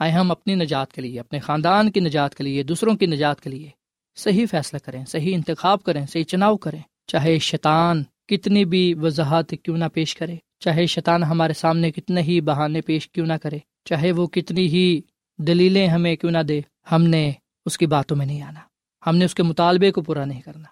آئے 0.00 0.12
ہم 0.12 0.30
اپنی 0.30 0.54
نجات 0.54 0.92
کے 0.92 1.00
لیے، 1.02 1.20
اپنے 1.20 1.38
خاندان 1.38 1.90
کی 1.90 2.00
نجات 2.00 2.34
کے 2.34 2.44
لیے، 2.44 2.62
دوسروں 2.62 2.94
کی 2.94 3.06
نجات 3.06 3.40
کے 3.40 3.50
لیے 3.50 3.70
صحیح 4.16 4.46
فیصلہ 4.50 4.78
کریں، 4.84 5.04
صحیح 5.04 5.34
انتخاب 5.34 5.82
کریں، 5.82 6.04
صحیح 6.06 6.24
چناؤ 6.24 6.56
کریں۔ 6.56 6.80
چاہے 7.06 7.38
شیطان 7.38 8.02
کتنی 8.28 8.64
بھی 8.64 8.94
وضاحت 8.94 9.54
کیوں 9.62 9.76
نہ 9.76 9.84
پیش 9.94 10.14
کرے، 10.14 10.36
چاہے 10.60 10.86
شیطان 10.86 11.22
ہمارے 11.22 11.52
سامنے 11.52 11.90
کتنے 11.90 12.22
ہی 12.22 12.40
بہانے 12.40 12.80
پیش 12.80 13.08
کیوں 13.08 13.26
نہ 13.26 13.32
کرے، 13.32 13.58
چاہے 13.84 14.12
وہ 14.12 14.26
کتنی 14.26 14.66
ہی 14.66 15.00
دلیلیں 15.38 15.88
ہمیں 15.88 16.16
کیوں 16.16 16.32
نہ 16.32 16.38
دے، 16.38 16.60
ہم 16.92 17.02
نے 17.02 17.32
اس 17.66 17.78
کی 17.78 17.86
باتوں 17.86 18.16
میں 18.16 18.26
نہیں 18.26 18.42
آنا۔ 18.42 18.60
ہم 19.06 19.16
نے 19.16 19.24
اس 19.24 19.34
کے 19.34 19.42
مطالبے 19.42 19.90
کو 19.90 20.02
پورا 20.02 20.24
نہیں 20.24 20.40
کرنا۔ 20.40 20.68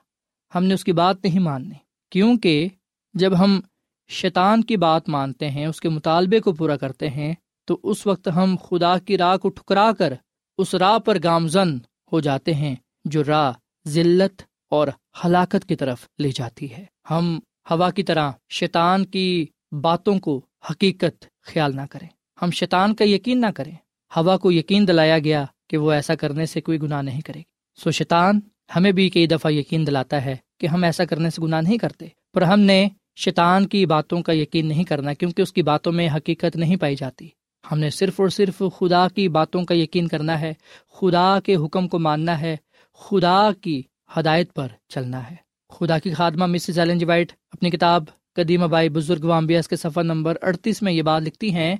ہم 0.54 0.64
نے 0.64 0.74
اس 0.74 0.84
کی 0.84 0.92
بات 0.92 1.16
نہیں 1.24 1.38
ماننی۔ 1.38 1.74
کیونکہ 2.10 2.68
جب 3.14 3.38
ہم 3.38 3.60
شیطان 4.08 4.64
کی 4.64 4.76
بات 4.76 5.08
مانتے 5.08 5.50
ہیں، 5.50 5.66
اس 5.66 5.80
کے 5.80 5.88
مطالبے 5.88 6.40
کو 6.40 6.52
پورا 6.52 6.76
کرتے 6.76 7.10
ہیں، 7.10 7.34
تو 7.64 7.78
اس 7.82 8.06
وقت 8.06 8.28
ہم 8.36 8.56
خدا 8.62 8.98
کی 8.98 9.18
راہ 9.18 9.36
کو 9.36 9.48
ٹھکرا 9.48 9.92
کر 9.92 10.14
اس 10.58 10.74
راہ 10.74 10.98
پر 10.98 11.18
گامزن 11.24 11.78
ہو 12.12 12.20
جاتے 12.20 12.54
ہیں، 12.54 12.76
جو 13.04 13.24
راہ 13.24 13.52
ذلت 13.88 14.42
اور 14.70 14.88
ہلاکت 15.24 15.68
کی 15.68 15.76
طرف 15.76 16.08
لے 16.18 16.30
جاتی 16.34 16.72
ہے۔ 16.72 16.84
ہم 17.10 17.38
ہوا 17.70 17.90
کی 17.90 18.02
طرح 18.02 18.30
شیطان 18.50 19.06
کی 19.06 19.46
باتوں 19.72 20.18
کو 20.18 20.40
حقیقت 20.70 21.24
خیال 21.42 21.76
نہ 21.76 21.80
کریں۔ 21.90 22.08
ہم 22.42 22.50
شیطان 22.50 22.94
کا 22.94 23.04
یقین 23.04 23.40
نہ 23.40 23.46
کریں۔ 23.46 23.72
ہوا 24.16 24.36
کو 24.36 24.52
یقین 24.52 24.88
دلایا 24.88 25.18
گیا 25.18 25.44
کہ 25.68 25.76
وہ 25.76 25.92
ایسا 25.92 26.14
کرنے 26.14 26.46
سے 26.46 26.60
کوئی 26.60 26.82
گناہ 26.82 27.02
نہیں 27.02 27.20
کرے 27.20 27.38
گی۔ 27.38 27.42
سو 27.82 27.90
شیطان 27.90 28.40
ہمیں 28.76 28.92
بھی 28.92 29.10
کئی 29.10 29.26
دفعہ 29.26 29.52
یقین 29.52 29.86
دلاتا 29.86 30.24
ہے 30.24 30.36
کہ 30.60 30.66
ہم 30.66 30.84
ایسا 30.84 31.04
کرنے 31.04 31.30
سے 31.30 31.42
گناہ 31.42 31.60
نہیں 31.60 31.78
کرتے۔ 31.78 32.06
پر 32.34 32.42
ہم 32.42 32.60
نے 32.60 32.88
شیطان 33.16 33.66
کی 33.66 33.86
باتوں 33.86 34.22
کا 34.22 34.32
یقین 34.32 34.66
نہیں 34.66 34.84
کرنا 34.84 35.12
کیونکہ 35.12 35.42
اس 35.42 35.52
کی 35.52 35.62
باتوں 35.62 35.92
میں 35.92 36.08
حقیقت 36.16 36.56
نہیں 36.56 36.76
پائی 36.76 36.96
جاتی۔ 36.96 37.28
ہم 37.72 37.78
نے 37.78 37.90
صرف 37.90 38.20
اور 38.20 38.28
صرف 38.28 38.62
خدا 38.78 39.08
کی 39.08 39.28
باتوں 39.28 39.64
کا 39.64 39.74
یقین 39.74 40.08
کرنا 40.08 40.40
ہے۔ 40.40 40.52
خدا 40.92 41.40
کے 41.40 41.56
حکم 41.56 41.88
کو 41.88 41.98
ماننا 41.98 42.40
ہے۔ 42.40 42.56
خدا 42.94 43.50
کی 43.60 43.82
ہدایت 44.08 44.54
پر 44.54 44.68
چلنا 44.88 45.30
ہے۔ 45.30 45.36
خدا 45.70 45.98
کی 45.98 46.12
خادمہ 46.14 46.46
مسز 46.46 46.78
ایلن 46.78 46.98
جی 46.98 47.04
وائٹ 47.04 47.32
اپنی 47.52 47.70
کتاب 47.70 48.04
قدیم 48.32 48.66
بائی 48.66 48.88
بزرگ 48.88 49.24
وامبیاس 49.24 49.68
کے 49.68 49.76
سفر 49.76 50.04
نمبر 50.04 50.36
اڑتیس 50.42 50.82
میں 50.82 50.92
یہ 50.92 51.02
بات 51.02 51.22
لکھتی 51.22 51.54
ہیں 51.54 51.76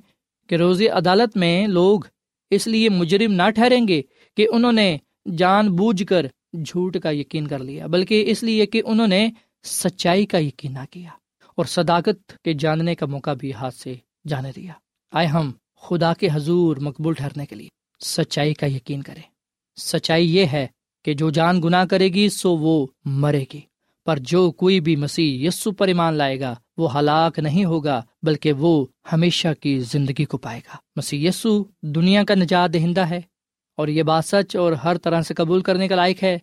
کہ 0.49 0.55
روزی 0.55 0.87
عدالت 0.89 1.37
میں 1.37 1.67
لوگ 1.67 1.99
اس 2.51 2.67
لیے 2.67 2.89
مجرم 2.89 3.33
نہ 3.33 3.49
ٹھہریں 3.49 3.87
گے 3.87 4.01
کہ 4.37 4.47
انہوں 4.51 4.71
نے 4.71 4.97
جان 5.37 5.75
بوجھ 5.75 6.03
کر 6.03 6.25
جھوٹ 6.65 6.97
کا 7.03 7.09
یقین 7.09 7.47
کر 7.47 7.59
لیا، 7.59 7.87
بلکہ 7.87 8.23
اس 8.27 8.43
لیے 8.43 8.65
کہ 8.65 8.81
انہوں 8.85 9.07
نے 9.07 9.29
سچائی 9.63 10.25
کا 10.25 10.37
یقین 10.37 10.73
نہ 10.73 10.85
کیا 10.91 11.09
اور 11.55 11.65
صداقت 11.65 12.43
کے 12.43 12.53
جاننے 12.53 12.95
کا 12.95 13.05
موقع 13.05 13.33
بھی 13.33 13.53
ہاتھ 13.53 13.75
سے 13.75 13.95
جانے 14.27 14.51
دیا۔ 14.55 14.73
آئے 15.11 15.27
ہم 15.27 15.51
خدا 15.81 16.13
کے 16.13 16.27
حضور 16.33 16.77
مقبول 16.77 17.13
ٹھہرنے 17.13 17.45
کے 17.45 17.55
لیے 17.55 17.69
سچائی 18.03 18.53
کا 18.53 18.65
یقین 18.65 19.01
کریں۔ 19.01 19.21
سچائی 19.77 20.35
یہ 20.35 20.45
ہے 20.45 20.67
کہ 21.05 21.13
جو 21.13 21.29
جان 21.29 21.61
گناہ 21.63 21.85
کرے 21.85 22.09
گی، 22.09 22.29
سو 22.29 22.57
وہ 22.57 22.87
مرے 23.05 23.45
گی۔ 23.53 23.59
پر 24.05 24.19
جو 24.19 24.51
کوئی 24.51 24.79
بھی 24.79 24.95
مسیح 24.95 25.47
یسو 25.47 25.71
پر 25.71 25.87
ایمان 25.87 26.13
لائے 26.13 26.39
گا، 26.39 26.55
وہ 26.77 26.99
ہلاک 26.99 27.39
نہیں 27.39 27.65
ہوگا، 27.65 28.01
بلکہ 28.23 28.51
وہ 28.51 28.85
ہمیشہ 29.13 29.47
کی 29.59 29.79
زندگی 29.79 30.25
کو 30.25 30.37
پائے 30.37 30.59
گا۔ 30.59 30.77
مسیح 30.95 31.29
یسو 31.29 31.63
دنیا 31.81 32.23
کا 32.23 32.35
نجات 32.35 32.73
دہندہ 32.73 33.01
ہے۔ 33.01 33.21
اور 33.77 33.87
یہ 33.87 34.03
بات 34.03 34.25
سچ 34.25 34.55
اور 34.55 34.71
ہر 34.71 34.97
طرح 34.97 35.21
سے 35.21 35.33
قبول 35.33 35.61
کرنے 35.61 35.87
کا 35.87 35.95
لائق 35.95 36.23
ہے 36.23 36.37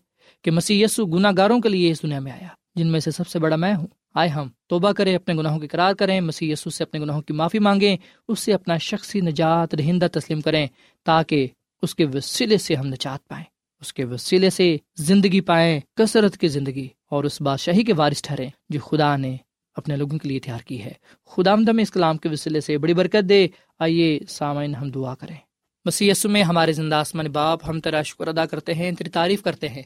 کہ 0.45 0.51
مسیح 0.51 0.85
یسو 0.85 1.07
گناہ 1.07 1.33
گاروں 1.37 1.61
کے 1.61 1.69
لیے 1.69 1.91
اس 1.91 2.03
دنیا 2.03 2.21
میں 2.21 2.33
آیا، 2.33 2.49
جن 2.75 2.87
میں 2.87 3.01
سے 3.01 3.11
سب 3.11 3.29
سے 3.29 3.39
بڑا 3.39 3.57
میں 3.57 3.75
ہوں۔ 3.75 3.87
آئے 4.15 4.29
ہم 4.29 4.49
توبہ 4.69 4.93
کریں، 4.93 5.17
اپنے 5.17 5.35
گناہوں 5.35 5.59
کی 5.59 5.67
قرار 5.67 5.95
کریں۔ 5.95 6.21
مسیح 6.21 6.53
یسو 6.53 6.71
سے 6.71 6.85
اپنے 6.85 7.01
گناہوں 7.01 7.23
کی 7.23 7.33
معافی 7.33 7.59
مانگیں، 7.59 7.97
اس 8.29 8.41
سے 8.41 8.53
اپنا 8.53 8.77
شخصی 8.77 9.21
نجات 9.21 9.79
دہندہ 9.79 10.07
تسلیم 10.13 10.41
کریں 10.41 10.67
تاکہ 11.05 11.47
اس 11.83 11.95
کے 11.95 12.05
وسیلے 12.05 12.59
سے 12.59 12.75
ہم 12.75 12.87
نجات 12.87 13.29
پائیں۔ 13.29 13.52
اس 13.83 13.93
کے 13.93 14.05
وسیلے 14.05 14.51
سے 14.51 14.77
زندگی 14.97 15.41
پائیں، 15.41 15.81
کثرت 15.97 16.37
کی 16.37 16.49
زندگی 16.49 16.89
اور 17.11 17.25
اس 17.25 17.41
بادشاہی 17.41 17.85
کے 17.85 17.93
وارث 17.93 18.23
ٹھہریں 18.23 18.51
جو 18.69 18.81
خدا 18.81 19.17
نے 19.17 19.37
اپنے 19.75 19.97
لوگوں 19.97 20.19
کے 20.19 20.29
لیے 20.29 20.41
تیار 20.41 20.59
کی 20.59 20.85
ہے۔ 20.85 20.93
خدا 21.27 21.53
آمد 21.53 21.69
ہمیں 21.69 21.83
اس 21.83 21.91
کلام 21.91 22.17
کے 22.17 22.29
وسیلے 22.29 22.61
سے 22.61 22.79
بڑی 22.79 22.95
برکت 22.95 23.29
دے۔ 23.29 23.49
آئیے 23.79 24.21
سامعین 24.29 24.75
ہم 24.75 24.91
دعا 24.91 25.15
کریں۔ 25.15 25.37
مسیح 25.85 26.11
یسو 26.11 26.29
میں 26.29 26.43
ہمارے 26.43 26.73
زندہ 26.73 26.95
آسمان 26.95 27.27
باپ، 27.27 27.69
ہم 27.69 27.81
تیرا 27.81 28.03
شکر 28.03 28.29
ادا 28.29 28.47
کرتے 28.47 28.75
ہیں، 28.75 28.93
تیری 28.93 29.11
تعریف 29.11 29.43
کرتے 29.43 29.69
ہیں۔ 29.69 29.83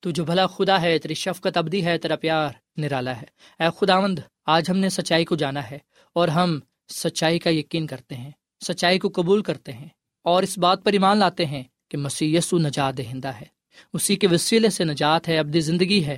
تو 0.00 0.10
جو 0.10 0.24
بھلا 0.24 0.46
خدا 0.46 0.82
ہے، 0.82 0.98
تیری 0.98 1.14
شفقت 1.14 1.56
ابدی 1.56 1.84
ہے، 1.84 1.98
تیرا 1.98 2.16
پیار 2.16 2.48
نرالا 2.76 3.16
ہے۔ 3.16 3.26
اے 3.62 3.68
خداوند، 3.80 4.18
آج 4.46 4.70
ہم 4.70 4.76
نے 4.76 4.88
سچائی 4.88 5.24
کو 5.24 5.36
جانا 5.36 5.70
ہے 5.70 5.78
اور 6.12 6.28
ہم 6.28 6.60
سچائی 6.88 7.38
کا 7.38 7.50
یقین 7.50 7.86
کرتے 7.86 8.14
ہیں، 8.14 8.30
سچائی 8.68 8.98
کو 8.98 9.08
قبول 9.14 9.42
کرتے 9.42 9.72
ہیں 9.72 9.88
اور 10.22 10.42
اس 10.42 10.58
بات 10.58 10.84
پر 10.84 10.92
ایمان 10.92 11.18
لاتے 11.18 11.46
ہیں۔ 11.46 11.62
کہ 11.88 11.98
مسیح 11.98 12.38
یسو 12.38 12.58
نجات 12.58 12.98
دہندہ 12.98 13.28
ہے۔ 13.28 13.44
اسی 13.92 14.16
کے 14.16 14.26
وسیلے 14.30 14.70
سے 14.70 14.84
نجات 14.84 15.28
ہے، 15.28 15.38
ابدی 15.38 15.60
زندگی 15.60 16.04
ہے۔ 16.04 16.16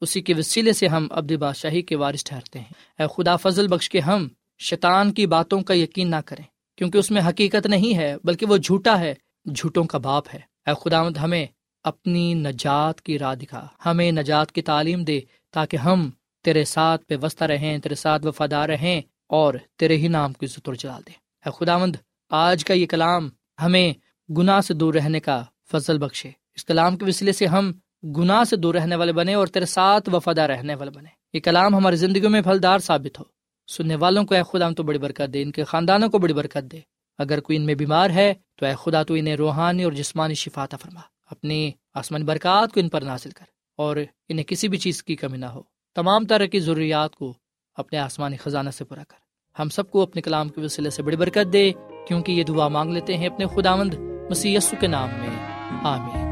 اسی 0.00 0.20
کے 0.20 0.34
وسیلے 0.34 0.72
سے 0.72 0.86
ہم 0.86 1.08
ابدی 1.10 1.36
بادشاہی 1.36 1.82
کے 1.82 1.96
وارث 1.96 2.24
ٹھہرتے 2.24 2.58
ہیں۔ 2.58 3.02
اے 3.02 3.06
خدا، 3.16 3.36
فضل 3.36 3.68
بخش 3.68 3.90
کے 3.90 4.00
ہم 4.00 4.28
شیطان 4.58 5.12
کی 5.12 5.26
باتوں 5.26 5.60
کا 5.60 5.74
یقین 5.74 6.10
نہ 6.10 6.16
کریں، 6.26 6.44
کیونکہ 6.76 6.98
اس 6.98 7.10
میں 7.10 7.22
حقیقت 7.22 7.66
نہیں 7.66 7.96
ہے، 7.96 8.16
بلکہ 8.24 8.46
وہ 8.46 8.56
جھوٹا 8.56 9.00
ہے، 9.00 9.14
جھوٹوں 9.54 9.84
کا 9.84 9.98
باپ 9.98 10.24
ہے۔ 10.34 10.40
اے 10.66 10.72
خدا 10.80 11.08
ہمیں 11.22 11.46
اپنی 11.84 12.34
نجات 12.34 13.00
کی 13.00 13.18
راہ 13.18 13.34
دکھا۔ 13.34 13.68
ہمیں 13.86 14.12
نجات 14.12 14.52
کی 14.52 14.62
تعلیم 14.62 15.04
دے 15.04 15.20
تاکہ 15.50 15.76
ہم 15.76 16.10
تیرے 16.44 16.64
ساتھ 16.64 17.04
پہ 17.04 17.14
وسطہ 17.22 17.44
رہیں، 17.44 17.78
تیرے 17.78 17.94
ساتھ 17.94 18.26
وفادار 18.26 18.68
رہیں 18.68 19.02
اور 19.28 19.54
تیرے 19.76 19.96
ہی 19.96 20.08
نام 20.08 20.32
کی 20.32 20.46
زطر 20.46 20.74
چلا 20.74 20.98
دیں۔ 20.98 21.14
اے 21.46 21.50
خدا 21.58 21.78
مند 21.78 21.96
آج 22.30 22.64
کا 22.64 22.74
یہ 22.74 22.86
کلام 22.86 23.28
ہمیں 23.62 23.92
گناہ 24.38 24.60
سے 24.60 24.74
دور 24.74 24.94
رہنے 24.94 25.20
کا 25.20 25.44
فضل 25.72 25.98
بخشے۔ 25.98 26.30
اس 26.54 26.64
کلام 26.64 26.96
کے 26.96 27.04
وسیلے 27.04 27.32
سے 27.32 27.46
ہم 27.46 27.72
گناہ 28.16 28.44
سے 28.44 28.56
دور 28.56 28.74
رہنے 28.74 28.96
والے 28.96 29.12
بنے 29.12 29.34
اور 29.34 29.46
تیرے 29.46 29.64
ساتھ 29.64 30.08
وفادار 30.12 30.50
رہنے 30.50 30.74
والے 30.74 30.90
بنے۔ 30.90 31.08
یہ 31.32 31.40
کلام 31.40 31.74
ہماری 31.74 31.96
زندگیوں 31.96 32.30
میں 32.30 32.42
پھلدار 32.42 32.78
ثابت 32.78 33.18
ہو۔ 33.18 33.24
سننے 33.68 33.96
والوں 33.96 34.24
کو 34.24 34.34
اے 34.34 34.42
خدا 34.52 34.66
ہم 34.66 34.74
تو 34.74 34.82
بڑی 34.82 34.98
برکت 34.98 35.34
دے، 35.34 35.42
ان 35.42 35.52
کے 35.52 35.64
خاندانوں 35.64 36.08
کو 36.08 36.18
بڑی 36.18 36.34
برکت 36.34 36.72
دے۔ 36.72 36.80
اگر 37.18 37.40
کوئی 37.40 37.58
ان 37.58 37.66
میں 37.66 37.74
بیمار 37.74 38.10
ہے، 38.10 38.34
تو 38.56 38.66
اے 38.66 38.72
خدا 38.78 39.02
تو 39.02 39.14
انہیں 39.14 39.36
روحانی 39.36 39.84
اور 39.84 39.92
جسمانی 39.92 40.34
شفاتا 40.34 40.76
فرما۔ 40.76 41.00
اپنی 41.30 41.70
آسمانی 41.94 42.24
برکات 42.24 42.74
کو 42.74 42.80
ان 42.80 42.88
پر 42.88 43.02
نازل 43.02 43.30
کر 43.30 43.44
اور 43.76 43.96
انہیں 44.28 44.44
کسی 44.44 44.68
بھی 44.68 44.78
چیز 44.78 45.02
کی 45.02 45.16
کمی 45.16 45.38
نہ 45.38 45.46
ہو۔ 45.46 45.62
تمام 45.94 46.26
طرح 46.26 46.46
کی 46.46 46.60
ضروریات 46.60 47.16
کو 47.16 47.34
اپنے 47.74 47.98
آسمانی 47.98 48.36
خزانہ 48.36 48.70
سے 48.70 48.84
پورا 48.84 49.02
کر۔ 49.08 49.16
ہم 49.60 49.68
سب 49.68 49.90
کو 49.90 50.02
اپنے 50.02 50.22
کلام 50.22 50.48
کے 50.48 50.60
وسیلے 50.60 50.90
سے 50.90 51.02
بڑی 51.02 51.16
برکت 51.16 51.52
دے، 51.52 51.72
کیونکہ 52.08 52.32
یہ 52.32 52.44
دعا 52.44 52.68
مانگ 52.68 52.92
لیتے 52.92 53.16
ہیں 53.16 53.26
اپنے 53.26 53.46
خداوند۔ 53.46 54.09
مسیح 54.30 54.56
یسو 54.56 54.76
کے 54.80 54.86
نام 54.86 55.08
میں، 55.18 55.36
آمین۔ 55.84 56.28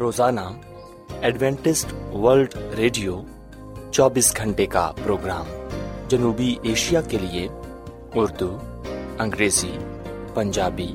روزانہ 0.00 0.40
ایڈوینٹسٹ 1.20 2.14
ورلڈ 2.14 2.54
ریڈیو 2.76 3.20
چوبیس 3.90 4.36
گھنٹے 4.36 4.66
کا 4.66 4.92
پروگرام 5.04 5.46
جنوبی 6.08 6.56
ایشیا 6.62 7.00
کے 7.00 7.18
لیے 7.18 7.48
اردو، 8.14 8.58
انگریزی، 9.18 9.78
Punjabi 10.34 10.94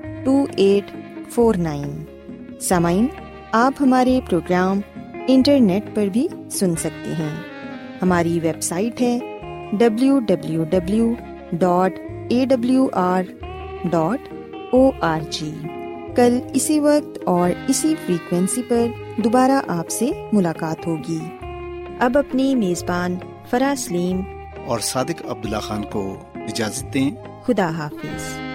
two 0.23 0.45
eight 0.57 0.95
four 1.29 1.55
nine 1.55 2.03
سامعین 2.61 3.07
آپ 3.51 3.73
ہمارے 3.79 4.19
پروگرام 4.29 4.79
انٹرنیٹ 5.27 5.95
پر 5.95 6.07
بھی 6.07 6.27
سن 6.51 6.75
سکتے 6.75 7.13
ہیں۔ 7.19 7.35
ہماری 8.01 8.39
ویب 8.43 8.61
سائٹ 8.61 9.01
ہے 9.01 9.19
W 9.71 10.19
W 10.19 10.63
W 10.63 11.13
dot 11.51 11.93
A 12.29 12.45
W 12.45 12.87
R 12.93 13.23
dot 13.83 14.33
O 14.71 14.91
R 15.01 15.19
G 15.29 15.51
کل 16.15 16.39
اسی 16.53 16.79
وقت 16.79 17.19
اور 17.25 17.49
اسی 17.67 17.95
فریکوینسی 18.05 18.61
پر 18.67 18.85
دوبارہ 19.17 19.61
آپ 19.67 19.89
سے 19.89 20.11
ملاقات 20.33 20.87
ہوگی۔ 20.87 21.19
اب 21.99 22.17
اپنی 22.17 22.55
میزبان 22.55 23.15
فرا 23.49 23.73
سلیم 23.77 24.21
اور 24.65 24.79
صادق 24.79 25.21
عبداللہ 25.29 25.57
خان 25.57 25.83
کو 25.83 26.23
اجازت 26.35 26.93
دیں۔ 26.93 27.11
خدا 27.43 27.69
حافظ۔ 27.69 28.50